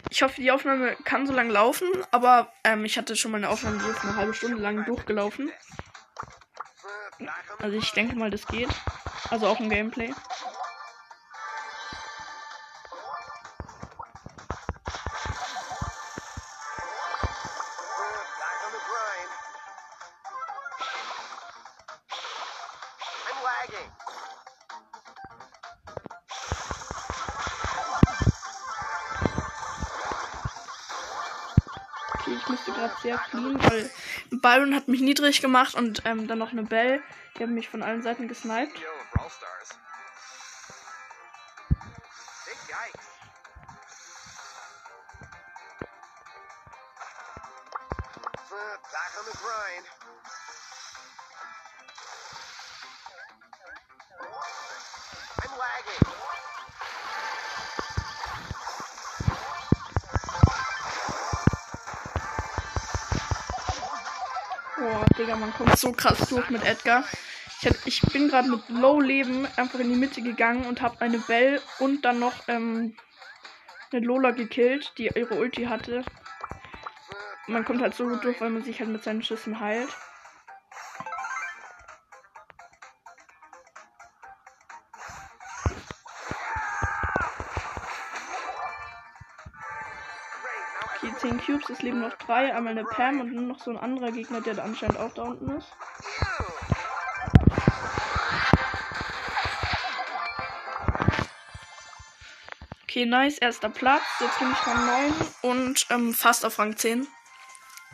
Ich 0.08 0.22
hoffe, 0.22 0.40
die 0.40 0.50
Aufnahme 0.50 0.96
kann 1.04 1.26
so 1.26 1.34
lang 1.34 1.50
laufen, 1.50 1.88
aber 2.10 2.50
ähm, 2.64 2.86
ich 2.86 2.96
hatte 2.96 3.16
schon 3.16 3.32
mal 3.32 3.36
eine 3.36 3.50
Aufnahme, 3.50 3.78
die 3.78 3.90
ist 3.90 4.02
eine 4.02 4.16
halbe 4.16 4.32
Stunde 4.32 4.56
lang 4.56 4.86
durchgelaufen. 4.86 5.52
Also 7.58 7.76
ich 7.76 7.92
denke 7.92 8.16
mal, 8.16 8.30
das 8.30 8.46
geht. 8.46 8.70
Also 9.28 9.46
auch 9.46 9.60
im 9.60 9.68
Gameplay. 9.68 10.14
Fliehen, 33.26 33.62
weil 33.62 33.90
Byron 34.31 34.74
hat 34.74 34.88
mich 34.88 35.00
niedrig 35.00 35.40
gemacht 35.40 35.74
und 35.74 36.02
ähm, 36.04 36.26
dann 36.26 36.38
noch 36.38 36.52
eine 36.52 36.62
Belle. 36.62 37.02
Die 37.37 37.42
haben 37.42 37.54
mich 37.54 37.68
von 37.68 37.83
allen 37.83 38.02
Seiten 38.02 38.28
gesniped. 38.28 38.74
Back 48.90 49.12
on 49.18 49.24
the 49.26 49.38
grind. 49.38 49.97
Digga, 65.18 65.35
man 65.35 65.52
kommt 65.52 65.76
so 65.76 65.90
krass 65.90 66.28
durch 66.28 66.48
mit 66.48 66.64
Edgar. 66.64 67.04
Ich, 67.61 67.66
hab, 67.66 67.74
ich 67.87 68.00
bin 68.12 68.28
gerade 68.28 68.48
mit 68.48 68.68
Low 68.68 69.00
Leben 69.00 69.48
einfach 69.57 69.81
in 69.81 69.90
die 69.90 69.96
Mitte 69.96 70.22
gegangen 70.22 70.64
und 70.64 70.81
habe 70.81 71.00
eine 71.00 71.18
Belle 71.18 71.61
und 71.81 72.04
dann 72.04 72.20
noch 72.20 72.35
ähm, 72.46 72.94
eine 73.90 74.07
Lola 74.07 74.31
gekillt, 74.31 74.92
die 74.96 75.09
ihre 75.09 75.35
Ulti 75.35 75.64
hatte. 75.64 76.04
Man 77.48 77.64
kommt 77.64 77.83
halt 77.83 77.96
so 77.96 78.07
gut 78.07 78.22
durch, 78.22 78.40
weil 78.40 78.50
man 78.50 78.62
sich 78.62 78.78
halt 78.78 78.90
mit 78.90 79.02
seinen 79.02 79.24
Schüssen 79.24 79.59
heilt. 79.59 79.88
Cubes, 91.48 91.70
es 91.70 91.80
leben 91.80 92.00
noch 92.00 92.14
drei. 92.18 92.54
Einmal 92.54 92.72
eine 92.72 92.84
Pam 92.84 93.20
und 93.20 93.32
nur 93.32 93.42
noch 93.42 93.58
so 93.58 93.70
ein 93.70 93.78
anderer 93.78 94.12
Gegner, 94.12 94.42
der 94.42 94.52
da 94.52 94.64
anscheinend 94.64 94.98
auch 94.98 95.14
da 95.14 95.22
unten 95.22 95.56
ist. 95.56 95.66
Okay, 102.82 103.06
nice, 103.06 103.38
erster 103.38 103.70
Platz. 103.70 104.02
Jetzt 104.20 104.38
bin 104.38 104.52
ich 104.52 104.66
Rang 104.66 104.87
9 104.87 105.14
und 105.40 105.87
ähm, 105.88 106.12
fast 106.12 106.44
auf 106.44 106.58
Rang 106.58 106.76
10. 106.76 107.06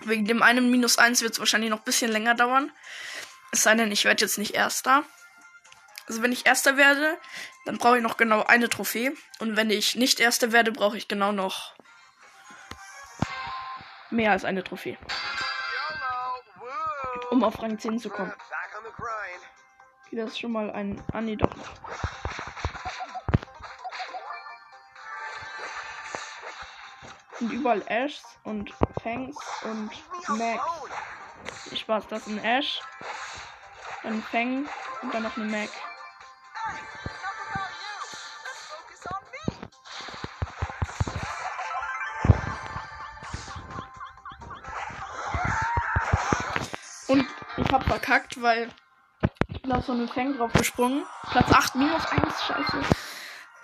Wegen 0.00 0.26
dem 0.26 0.42
einen 0.42 0.68
Minus 0.72 0.98
1 0.98 1.22
wird 1.22 1.34
es 1.34 1.38
wahrscheinlich 1.38 1.70
noch 1.70 1.78
ein 1.78 1.84
bisschen 1.84 2.10
länger 2.10 2.34
dauern. 2.34 2.72
Es 3.52 3.62
sei 3.62 3.76
denn, 3.76 3.92
ich 3.92 4.04
werde 4.04 4.24
jetzt 4.24 4.36
nicht 4.36 4.54
Erster. 4.54 5.04
Also 6.08 6.22
wenn 6.22 6.32
ich 6.32 6.44
Erster 6.44 6.76
werde, 6.76 7.18
dann 7.66 7.78
brauche 7.78 7.98
ich 7.98 8.02
noch 8.02 8.16
genau 8.16 8.42
eine 8.42 8.68
Trophäe. 8.68 9.12
Und 9.38 9.56
wenn 9.56 9.70
ich 9.70 9.94
nicht 9.94 10.18
Erster 10.18 10.50
werde, 10.50 10.72
brauche 10.72 10.96
ich 10.96 11.06
genau 11.06 11.30
noch 11.30 11.73
mehr 14.14 14.32
als 14.32 14.44
eine 14.44 14.64
Trophäe, 14.64 14.96
um 17.30 17.44
auf 17.44 17.60
Rang 17.62 17.78
10 17.78 17.98
zu 17.98 18.10
kommen. 18.10 18.32
Okay, 20.06 20.16
das 20.16 20.30
ist 20.30 20.40
schon 20.40 20.52
mal 20.52 20.70
ein... 20.70 21.02
Ah, 21.12 21.20
nee, 21.20 21.36
doch 21.36 21.54
noch. 21.54 21.68
Und 27.40 27.52
überall 27.52 27.82
Ashs 27.86 28.38
und 28.44 28.72
Fangs 29.02 29.36
und 29.64 29.90
Max. 30.38 30.62
Spaß, 31.74 32.06
das 32.08 32.26
ist 32.26 32.28
ein 32.28 32.44
Ash, 32.44 32.80
dann 34.02 34.22
Fang 34.22 34.66
und 35.02 35.12
dann 35.12 35.22
noch 35.24 35.36
eine 35.36 35.46
Mac. 35.46 35.70
Verkackt, 48.14 48.40
weil 48.42 48.68
ich 49.52 49.62
bin 49.62 49.72
auf 49.72 49.84
so 49.84 49.92
einen 49.92 50.08
Fang 50.08 50.36
drauf 50.36 50.52
gesprungen. 50.52 51.04
Platz 51.30 51.50
8 51.52 51.74
minus 51.76 52.06
1, 52.06 52.42
scheiße. 52.44 52.80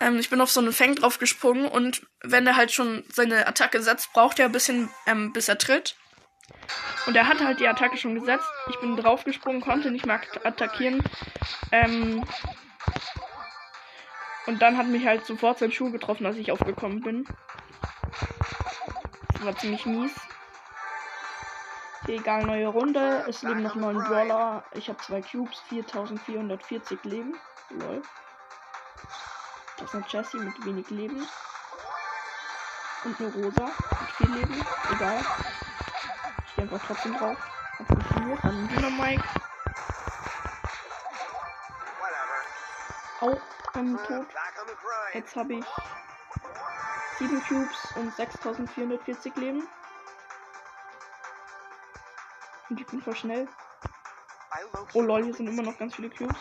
Ähm, 0.01 0.19
ich 0.19 0.31
bin 0.31 0.41
auf 0.41 0.51
so 0.51 0.61
einen 0.61 0.73
Fang 0.73 0.95
drauf 0.97 1.19
gesprungen 1.19 1.69
und 1.69 2.07
wenn 2.23 2.47
er 2.47 2.57
halt 2.57 2.73
schon 2.73 3.05
seine 3.13 3.47
Attacke 3.47 3.83
setzt, 3.83 4.13
braucht 4.13 4.39
er 4.39 4.47
ein 4.47 4.53
bisschen, 4.53 4.89
ähm, 5.07 5.33
bis 5.33 5.49
er 5.49 5.59
tritt. 5.59 5.97
Und 7.07 7.17
er 7.17 7.29
hat 7.29 7.41
halt 7.41 7.61
die 7.61 7.69
Attacke 7.69 7.97
schon 7.97 8.15
gesetzt. 8.15 8.49
Ich 8.71 8.81
bin 8.81 8.97
draufgesprungen, 8.97 9.61
konnte 9.61 9.91
nicht 9.91 10.07
mehr 10.07 10.17
at- 10.17 10.45
attackieren. 10.45 11.03
Ähm, 11.71 12.25
und 14.47 14.61
dann 14.61 14.77
hat 14.77 14.87
mich 14.87 15.07
halt 15.07 15.25
sofort 15.27 15.59
sein 15.59 15.71
Schuh 15.71 15.93
getroffen, 15.93 16.27
als 16.27 16.37
ich 16.37 16.51
aufgekommen 16.51 17.03
bin. 17.03 17.25
Das 19.35 19.45
war 19.45 19.57
ziemlich 19.57 19.87
mies. 19.87 20.13
Egal, 22.11 22.45
neue 22.45 22.67
Runde. 22.67 23.25
Es 23.29 23.43
leben 23.43 23.63
noch 23.63 23.77
neun 23.77 24.03
Brawler. 24.03 24.65
Ich 24.73 24.89
habe 24.89 24.99
zwei 24.99 25.23
Cubes, 25.23 25.61
4440 25.69 27.05
Leben. 27.05 27.37
Lol. 27.69 28.03
Das 29.77 29.87
ist 29.87 29.95
eine 29.95 30.05
Jessie 30.09 30.39
mit 30.39 30.67
wenig 30.67 30.91
Leben. 30.91 31.25
Und 33.05 33.21
eine 33.21 33.33
Rosa 33.33 33.65
mit 33.65 34.11
viel 34.17 34.35
Leben. 34.35 34.67
Egal. 34.93 35.25
Ich 36.47 36.57
gehe 36.57 36.65
einfach 36.65 36.85
trotzdem 36.85 37.17
drauf. 37.17 37.39
Hat 37.79 37.87
funktioniert. 37.87 38.39
Dann 38.43 38.69
Dynamike. 38.69 39.25
Auch 43.21 43.41
ähm, 43.77 43.99
tot. 44.05 44.27
Jetzt 45.15 45.37
habe 45.37 45.53
ich 45.53 45.65
7 47.21 47.41
Cubes 47.45 47.93
und 47.95 48.13
6440 48.17 49.37
Leben. 49.37 49.69
Und 52.71 52.81
ich 52.81 52.87
bin 52.87 53.03
voll 53.03 53.17
schnell. 53.17 53.49
Oh 54.95 55.03
lol, 55.03 55.25
hier 55.25 55.35
sind 55.35 55.49
immer 55.49 55.63
noch 55.63 55.77
ganz 55.77 55.97
viele 55.97 56.09
Cubes. 56.09 56.39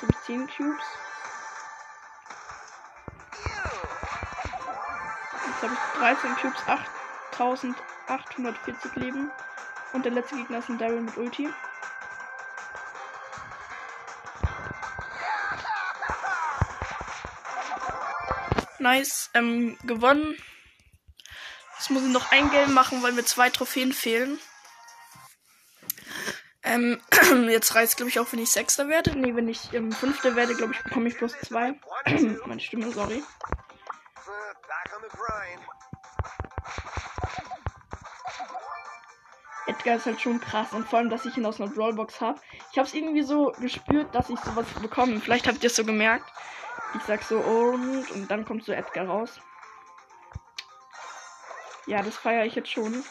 Jetzt 0.00 0.02
habe 0.02 0.12
ich 0.12 0.20
10 0.20 0.46
Cubes. 0.48 0.84
Jetzt 5.46 5.62
habe 5.62 5.72
ich 5.72 5.78
13 5.98 6.36
Cubes, 6.36 6.62
8840 6.68 8.94
Leben. 8.96 9.32
Und 9.94 10.04
der 10.04 10.12
letzte 10.12 10.36
Gegner 10.36 10.58
ist 10.58 10.68
ein 10.68 10.76
Daryl 10.78 11.00
mit 11.00 11.16
Ulti. 11.16 11.48
Nice, 18.78 19.30
ähm, 19.32 19.78
gewonnen. 19.84 20.36
Jetzt 21.84 21.90
muss 21.90 22.04
ich 22.04 22.12
noch 22.12 22.32
ein 22.32 22.50
Game 22.50 22.72
machen, 22.72 23.02
weil 23.02 23.12
mir 23.12 23.26
zwei 23.26 23.50
Trophäen 23.50 23.92
fehlen. 23.92 24.38
Ähm, 26.62 26.98
jetzt 27.50 27.74
reizt 27.74 27.98
glaube 27.98 28.08
ich 28.08 28.18
auch, 28.18 28.32
wenn 28.32 28.38
ich 28.38 28.50
Sechster 28.50 28.88
werde. 28.88 29.14
Nee, 29.18 29.36
wenn 29.36 29.48
ich 29.48 29.70
ähm, 29.74 29.92
Fünfter 29.92 30.34
werde, 30.34 30.54
glaube 30.54 30.72
ich, 30.72 30.82
bekomme 30.82 31.08
ich 31.08 31.18
plus 31.18 31.38
zwei. 31.40 31.74
Meine 32.46 32.60
Stimme, 32.60 32.90
sorry. 32.90 33.22
Edgar 39.66 39.96
ist 39.96 40.06
halt 40.06 40.22
schon 40.22 40.40
krass 40.40 40.72
und 40.72 40.88
vor 40.88 41.00
allem, 41.00 41.10
dass 41.10 41.26
ich 41.26 41.36
ihn 41.36 41.44
aus 41.44 41.60
einer 41.60 41.70
Brawlbox 41.70 42.22
habe. 42.22 42.40
Ich 42.72 42.78
habe 42.78 42.88
es 42.88 42.94
irgendwie 42.94 43.24
so 43.24 43.52
gespürt, 43.60 44.14
dass 44.14 44.30
ich 44.30 44.40
sowas 44.40 44.66
bekomme. 44.80 45.20
Vielleicht 45.20 45.46
habt 45.46 45.62
ihr 45.62 45.66
es 45.66 45.76
so 45.76 45.84
gemerkt. 45.84 46.32
Ich 46.96 47.02
sag 47.02 47.22
so 47.24 47.40
und 47.40 48.10
und 48.10 48.30
dann 48.30 48.46
kommt 48.46 48.64
so 48.64 48.72
Edgar 48.72 49.04
raus. 49.04 49.38
Ja, 51.86 52.02
das 52.02 52.16
feiere 52.16 52.46
ich 52.46 52.54
jetzt 52.54 52.70
schon. 52.70 53.04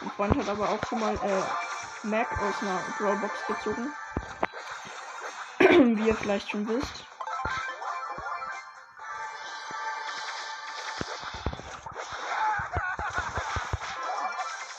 Mein 0.00 0.10
Freund 0.16 0.36
hat 0.36 0.48
aber 0.48 0.68
auch 0.68 0.84
schon 0.88 0.98
mal 0.98 1.14
äh, 1.14 2.06
Mac 2.06 2.26
aus 2.42 2.54
einer 2.60 2.80
Brawlbox 2.98 3.46
gezogen. 3.46 3.92
Wie 5.96 6.08
ihr 6.08 6.16
vielleicht 6.16 6.50
schon 6.50 6.68
wisst. 6.68 7.06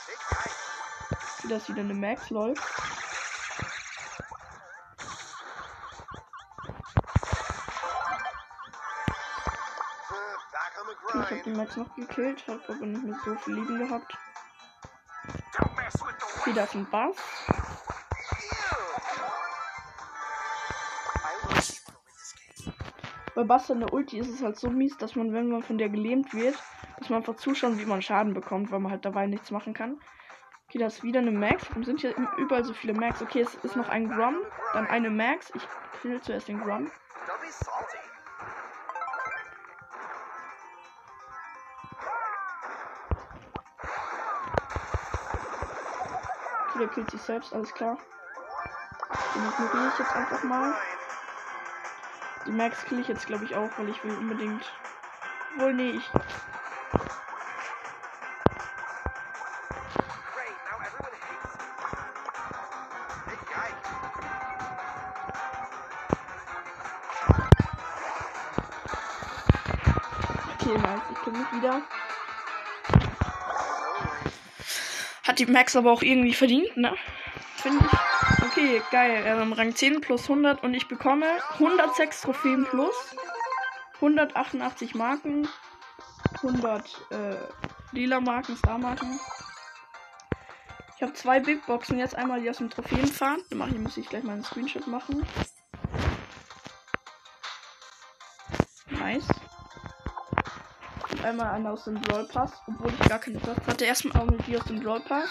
Big 0.05 0.17
yikes. 0.29 1.43
Wie 1.43 1.47
das 1.47 1.69
wieder 1.69 1.81
eine 1.81 1.93
Max 1.93 2.29
läuft. 2.29 2.61
Max 11.55 11.77
noch 11.77 11.93
gekillt, 11.95 12.45
habe 12.47 12.61
aber 12.67 12.85
nicht 12.85 13.03
mehr 13.03 13.17
so 13.23 13.35
viel 13.35 13.55
Leben 13.55 13.79
gehabt. 13.79 14.17
Wieder 16.45 16.63
ist 16.63 16.75
ein 16.75 16.85
Buff. 16.85 17.49
Bei 23.35 23.43
Buster 23.43 23.73
in 23.73 23.81
der 23.81 23.93
Ulti 23.93 24.17
ist 24.17 24.29
es 24.29 24.41
halt 24.41 24.57
so 24.57 24.69
mies, 24.69 24.97
dass 24.97 25.15
man, 25.15 25.33
wenn 25.33 25.49
man 25.49 25.61
von 25.61 25.77
der 25.77 25.89
gelähmt 25.89 26.33
wird, 26.33 26.55
dass 26.99 27.09
man 27.09 27.17
einfach 27.19 27.35
zuschauen, 27.35 27.77
wie 27.79 27.85
man 27.85 28.01
Schaden 28.01 28.33
bekommt, 28.33 28.71
weil 28.71 28.79
man 28.79 28.91
halt 28.91 29.03
dabei 29.03 29.27
nichts 29.27 29.51
machen 29.51 29.73
kann. 29.73 29.99
Okay, 30.67 30.79
da 30.79 30.87
ist 30.87 31.03
wieder 31.03 31.19
eine 31.19 31.31
Max. 31.31 31.69
Warum 31.69 31.83
sind 31.83 32.01
hier 32.01 32.15
überall 32.37 32.63
so 32.63 32.73
viele 32.73 32.93
Max? 32.93 33.21
Okay, 33.21 33.41
es 33.41 33.55
ist 33.55 33.75
noch 33.75 33.89
ein 33.89 34.09
Grom, 34.09 34.37
dann 34.73 34.87
eine 34.87 35.09
Max. 35.09 35.51
Ich 35.53 35.67
kill 36.01 36.21
zuerst 36.21 36.47
den 36.47 36.61
Grom. 36.61 36.89
Okay, 46.75 46.83
der 46.83 46.93
killt 46.93 47.11
sich 47.11 47.21
selbst, 47.21 47.53
alles 47.53 47.73
klar. 47.73 47.97
Den 49.33 49.47
ignoriere 49.47 49.93
ich 49.93 49.99
jetzt 49.99 50.13
einfach 50.13 50.43
mal. 50.43 50.73
Die 52.45 52.51
Max 52.51 52.83
kill 52.83 52.99
ich 52.99 53.07
jetzt, 53.07 53.25
glaube 53.27 53.45
ich, 53.45 53.55
auch, 53.55 53.69
weil 53.77 53.87
ich 53.87 54.03
will 54.03 54.13
unbedingt. 54.17 54.69
Wohl, 55.57 55.73
nee, 55.73 55.91
ich. 55.91 56.11
Okay, 70.59 70.77
nice, 70.77 71.01
ich 71.09 71.21
kill 71.21 71.33
mich 71.33 71.51
wieder. 71.53 71.81
Hat 75.35 75.39
die 75.39 75.51
Max 75.51 75.75
aber 75.75 75.91
auch 75.91 76.01
irgendwie 76.01 76.33
verdient, 76.33 76.77
ne? 76.77 76.95
Finde 77.57 77.83
ich. 77.85 78.43
Okay, 78.45 78.81
geil. 78.89 79.21
Ähm, 79.25 79.51
Rang 79.51 79.75
10 79.75 79.99
plus 79.99 80.29
100 80.29 80.63
und 80.63 80.73
ich 80.73 80.87
bekomme 80.87 81.25
106 81.55 82.21
Trophäen 82.21 82.63
plus, 82.63 82.95
188 83.95 84.95
Marken, 84.95 85.45
100 86.35 87.01
äh, 87.09 87.35
lila 87.91 88.21
Marken, 88.21 88.55
Star 88.55 88.77
Marken. 88.77 89.19
Ich 90.95 91.01
habe 91.01 91.11
zwei 91.11 91.41
Big 91.41 91.65
Boxen, 91.65 91.99
jetzt 91.99 92.15
einmal 92.15 92.39
die 92.39 92.49
aus 92.49 92.59
dem 92.59 92.69
mache 92.69 93.71
ich, 93.71 93.77
muss 93.77 93.97
ich 93.97 94.07
gleich 94.07 94.23
mal 94.23 94.31
einen 94.31 94.45
Screenshot 94.45 94.87
machen. 94.87 95.27
Nice. 98.89 99.27
Einmal 101.25 101.47
eine 101.55 101.71
aus 101.71 101.85
dem 101.85 101.95
Brawl 101.95 102.27
Pass, 102.27 102.51
obwohl 102.67 102.93
ich 102.93 103.09
gar 103.09 103.17
keine 103.17 103.39
Lust 103.39 103.65
hatte. 103.65 103.83
Erstmal 103.83 104.21
auch 104.21 104.29
mit 104.29 104.45
die 104.45 104.55
aus 104.55 104.65
dem 104.65 104.79
Brawl 104.79 104.99
Pass. 104.99 105.27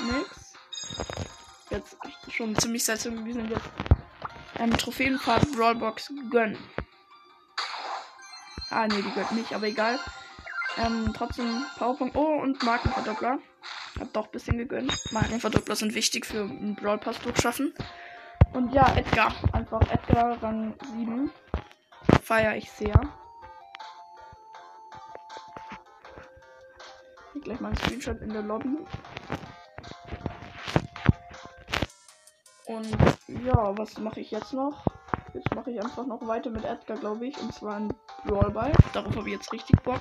Nix. 0.00 0.52
Jetzt 1.70 1.96
schon 2.30 2.56
ziemlich 2.58 2.84
seltsam 2.84 3.18
gewesen. 3.18 3.48
Jetzt 3.48 3.70
ähm, 4.58 4.76
Trophäenfahrt 4.76 5.52
Brawlbox 5.52 6.12
gönnen. 6.28 6.58
Ah, 8.68 8.88
nee, 8.88 9.00
die 9.00 9.12
gönnt 9.12 9.30
nicht, 9.30 9.52
aber 9.52 9.68
egal. 9.68 10.00
Ähm, 10.76 11.12
trotzdem 11.16 11.64
Powerpunkt. 11.78 12.16
Oh, 12.16 12.40
und 12.42 12.60
Markenverdoppler. 12.64 13.38
Hab 14.00 14.12
doch 14.12 14.24
ein 14.24 14.32
bisschen 14.32 14.58
gegönnt. 14.58 14.92
Markenverdoppler 15.12 15.76
sind 15.76 15.94
wichtig 15.94 16.26
für 16.26 16.42
einen 16.42 16.74
Brawl 16.74 16.98
Pass 16.98 17.20
durchschaffen. 17.20 17.72
Und 18.54 18.72
ja, 18.72 18.92
Edgar. 18.96 19.32
Einfach 19.52 19.82
Edgar 19.88 20.42
Rang 20.42 20.74
7. 20.96 21.30
Feier 22.24 22.56
ich 22.56 22.70
sehr. 22.70 22.98
Hier 27.34 27.42
gleich 27.42 27.60
mal 27.60 27.68
ein 27.68 27.76
Screenshot 27.76 28.20
in 28.22 28.32
der 28.32 28.40
Lobby. 28.40 28.78
Und 32.64 32.96
ja, 33.28 33.76
was 33.76 33.98
mache 33.98 34.20
ich 34.20 34.30
jetzt 34.30 34.54
noch? 34.54 34.86
Jetzt 35.34 35.54
mache 35.54 35.70
ich 35.70 35.82
einfach 35.82 36.06
noch 36.06 36.26
weiter 36.26 36.48
mit 36.48 36.64
Edgar, 36.64 36.96
glaube 36.96 37.26
ich. 37.26 37.38
Und 37.38 37.52
zwar 37.52 37.76
ein 37.76 37.92
Brawlball. 38.24 38.72
Darauf 38.94 39.14
habe 39.16 39.28
ich 39.28 39.34
jetzt 39.34 39.52
richtig 39.52 39.82
Bock. 39.82 40.00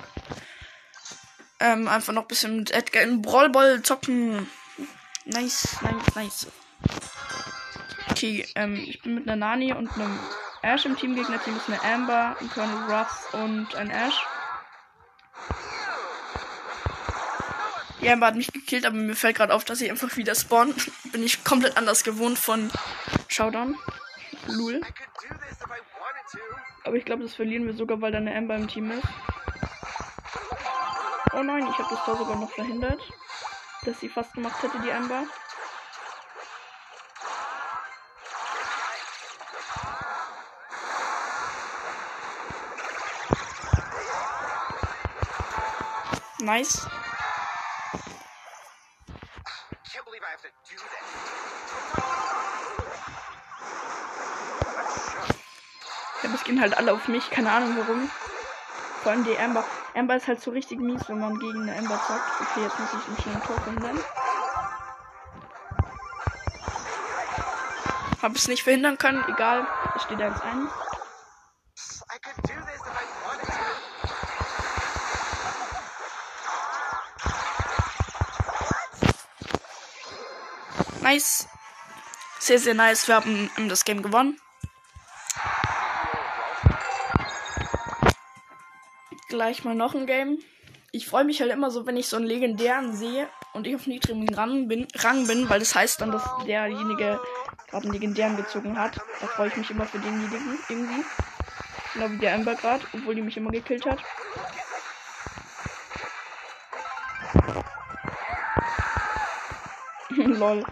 Ähm, 1.59 1.89
einfach 1.89 2.13
noch 2.13 2.21
ein 2.21 2.27
bisschen 2.29 2.57
mit 2.57 2.71
Edgar 2.71 3.03
in 3.03 3.21
Brawlball 3.21 3.81
zocken. 3.81 4.47
Nice, 5.25 5.77
nice, 5.81 6.15
nice. 6.15 6.47
Okay, 8.11 8.47
ähm, 8.55 8.75
ich 8.75 9.01
bin 9.01 9.15
mit 9.15 9.27
einer 9.27 9.35
Nani 9.35 9.73
und 9.73 9.91
einem 9.95 10.17
Ash 10.63 10.85
im 10.85 10.95
Team. 10.97 11.15
Gegnerteam 11.15 11.57
ist 11.57 11.67
eine 11.67 11.83
Amber, 11.83 12.35
ein 12.39 12.49
Colonel 12.49 12.91
Ruffs 12.91 13.33
und 13.33 13.75
ein 13.75 13.89
Ash. 13.91 14.25
Die 18.01 18.09
Amber 18.09 18.27
hat 18.27 18.35
mich 18.35 18.51
gekillt, 18.51 18.85
aber 18.85 18.95
mir 18.95 19.15
fällt 19.15 19.37
gerade 19.37 19.53
auf, 19.53 19.65
dass 19.65 19.79
sie 19.79 19.91
einfach 19.91 20.15
wieder 20.17 20.35
spawnt. 20.35 20.91
Bin 21.11 21.21
ich 21.23 21.43
komplett 21.43 21.77
anders 21.77 22.03
gewohnt 22.03 22.39
von 22.39 22.71
Showdown. 23.27 23.77
Lul. 24.47 24.81
Aber 26.85 26.95
ich 26.95 27.05
glaube, 27.05 27.23
das 27.23 27.35
verlieren 27.35 27.65
wir 27.65 27.73
sogar, 27.73 28.01
weil 28.01 28.11
da 28.11 28.17
eine 28.17 28.35
Amber 28.35 28.55
im 28.55 28.67
Team 28.67 28.91
ist. 28.91 29.07
Oh 31.33 31.43
nein, 31.43 31.67
ich 31.69 31.77
habe 31.77 31.95
das 31.95 32.05
da 32.05 32.15
sogar 32.15 32.37
noch 32.37 32.51
verhindert. 32.51 33.01
Dass 33.85 33.99
sie 33.99 34.09
fast 34.09 34.33
gemacht 34.33 34.61
hätte, 34.63 34.79
die 34.79 34.91
Amber. 34.91 35.23
Nice. 46.43 46.85
Ja, 56.21 56.29
das 56.29 56.43
gehen 56.43 56.59
halt 56.59 56.77
alle 56.77 56.91
auf 56.91 57.07
mich, 57.07 57.29
keine 57.29 57.49
Ahnung 57.49 57.77
warum. 57.77 58.11
Vor 59.03 59.13
allem 59.13 59.23
die 59.23 59.39
Amber. 59.39 59.63
Amber 59.95 60.17
ist 60.17 60.27
halt 60.27 60.41
so 60.41 60.51
richtig 60.51 60.79
mies, 60.79 61.07
wenn 61.07 61.21
man 61.21 61.39
gegen 61.39 61.61
eine 61.61 61.77
Amber 61.77 61.95
zockt. 62.05 62.41
Okay, 62.41 62.63
jetzt 62.63 62.77
muss 62.77 62.89
ich 62.93 63.07
mich 63.07 63.25
ein 63.25 63.43
Tor 63.43 63.61
verhindern. 63.61 63.99
Hab 68.21 68.35
es 68.35 68.49
nicht 68.49 68.63
verhindern 68.63 68.97
können, 68.97 69.23
egal. 69.29 69.65
Es 69.95 70.03
steht 70.03 70.19
1-1. 70.19 70.67
Nice. 81.13 81.47
Sehr, 82.39 82.57
sehr 82.57 82.73
nice. 82.73 83.07
Wir 83.07 83.13
haben 83.13 83.51
das 83.69 83.85
Game 83.85 84.01
gewonnen. 84.01 84.39
Gleich 89.29 89.63
mal 89.63 89.75
noch 89.75 89.93
ein 89.93 90.07
Game. 90.07 90.39
Ich 90.91 91.05
freue 91.05 91.23
mich 91.23 91.39
halt 91.39 91.51
immer 91.51 91.69
so, 91.69 91.85
wenn 91.85 91.97
ich 91.97 92.07
so 92.07 92.17
einen 92.17 92.25
legendären 92.25 92.95
sehe 92.95 93.29
und 93.53 93.67
ich 93.67 93.75
auf 93.75 93.85
niedrigem 93.85 94.27
Rang 94.33 94.67
bin, 94.67 94.87
Rang 94.95 95.27
bin, 95.27 95.47
weil 95.49 95.59
das 95.59 95.75
heißt 95.75 96.01
dann, 96.01 96.11
dass 96.11 96.23
derjenige 96.47 97.19
gerade 97.67 97.83
einen 97.83 97.93
legendären 97.93 98.35
gezogen 98.35 98.79
hat. 98.79 98.99
Da 99.21 99.27
freue 99.27 99.49
ich 99.49 99.55
mich 99.55 99.69
immer 99.69 99.85
für 99.85 99.99
denjenigen 99.99 100.57
irgendwie. 100.67 101.05
Genau 101.93 102.09
wie 102.09 102.17
der 102.17 102.33
Amber 102.33 102.55
gerade, 102.55 102.83
obwohl 102.91 103.13
die 103.13 103.21
mich 103.21 103.37
immer 103.37 103.51
gekillt 103.51 103.85
hat. 103.85 103.99
Lol. 110.39 110.63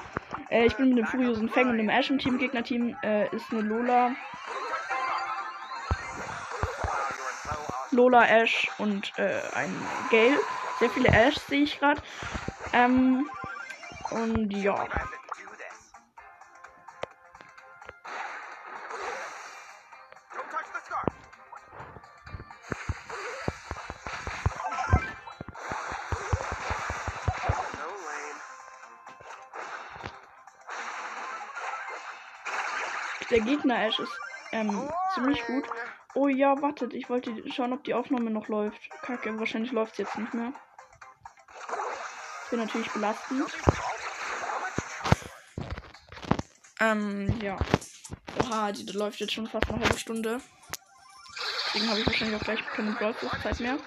Äh, 0.52 0.66
ich 0.66 0.76
bin 0.76 0.90
mit 0.90 0.98
dem 0.98 1.06
furiosen 1.06 1.50
Fang 1.50 1.70
und 1.70 1.78
dem 1.78 1.90
Ash 1.90 2.10
im 2.10 2.20
Team. 2.20 2.38
Gegnerteam 2.38 2.96
äh, 3.04 3.34
ist 3.34 3.52
eine 3.52 3.62
Lola. 3.62 4.12
Lola, 7.92 8.26
Ash 8.26 8.70
und 8.78 9.12
äh, 9.18 9.42
ein 9.54 9.74
Gale. 10.12 10.40
Sehr 10.80 10.90
viele 10.90 11.10
Ash 11.10 11.38
sehe 11.38 11.64
ich 11.64 11.80
gerade. 11.80 12.02
Ähm, 12.74 13.30
und 14.12 14.52
ja. 14.52 14.88
Der 33.32 33.40
Gegner 33.40 33.86
Ash 33.86 33.98
ist 33.98 34.12
ähm, 34.52 34.92
ziemlich 35.14 35.42
gut. 35.46 35.64
Oh 36.14 36.28
ja, 36.28 36.62
wartet, 36.62 36.94
ich 36.94 37.10
wollte 37.10 37.34
schauen, 37.50 37.72
ob 37.72 37.86
die 37.86 37.94
Aufnahme 37.94 38.30
noch 38.30 38.50
läuft. 38.50 38.90
Kacke, 39.02 39.40
wahrscheinlich 39.40 39.72
läuft 39.72 39.94
es 39.94 40.00
jetzt 40.00 40.18
nicht 40.18 40.34
mehr. 40.34 40.52
Das 41.70 42.52
wäre 42.52 42.66
natürlich 42.66 42.92
belastend. 42.92 43.46
Ähm, 46.82 47.40
ja. 47.42 47.58
Oha, 48.44 48.74
die 48.74 48.92
läuft 48.92 49.22
jetzt 49.22 49.32
schon 49.32 49.48
fast 49.48 49.70
eine 49.70 49.82
halbe 49.82 49.98
Stunde. 49.98 50.42
Deswegen 51.68 51.90
habe 51.90 52.00
ich 52.02 52.08
wahrscheinlich 52.08 52.36
auch 52.36 52.44
gleich 52.44 52.66
keine 52.66 52.92
Brawl 52.92 53.16
Zeit 53.42 53.62
mehr. 53.62 53.78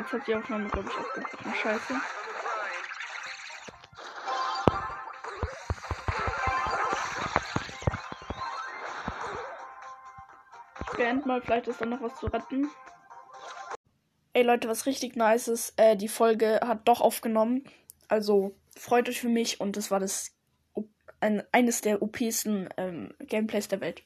Jetzt 0.00 0.12
hat 0.12 0.26
die 0.26 0.34
Aufnahme, 0.34 0.68
glaube 0.68 0.88
ich, 0.88 0.96
abgebrochen. 0.96 1.54
Scheiße. 1.54 1.94
Ich 10.80 10.96
beende 10.96 11.28
mal, 11.28 11.42
vielleicht 11.42 11.68
ist 11.68 11.80
dann 11.80 11.90
noch 11.90 12.02
was 12.02 12.18
zu 12.18 12.26
retten. 12.26 12.68
Ey 14.32 14.42
Leute, 14.42 14.68
was 14.68 14.86
richtig 14.86 15.16
nice 15.16 15.48
ist, 15.48 15.74
äh, 15.76 15.96
die 15.96 16.08
Folge 16.08 16.60
hat 16.64 16.86
doch 16.86 17.00
aufgenommen. 17.00 17.64
Also 18.08 18.54
freut 18.76 19.08
euch 19.08 19.20
für 19.20 19.28
mich 19.28 19.60
und 19.60 19.76
das 19.76 19.90
war 19.90 20.00
das 20.00 20.36
ein, 21.20 21.42
eines 21.52 21.80
der 21.80 22.00
OPsten 22.00 22.68
ähm, 22.76 23.12
Gameplays 23.18 23.68
der 23.68 23.80
Welt. 23.80 24.02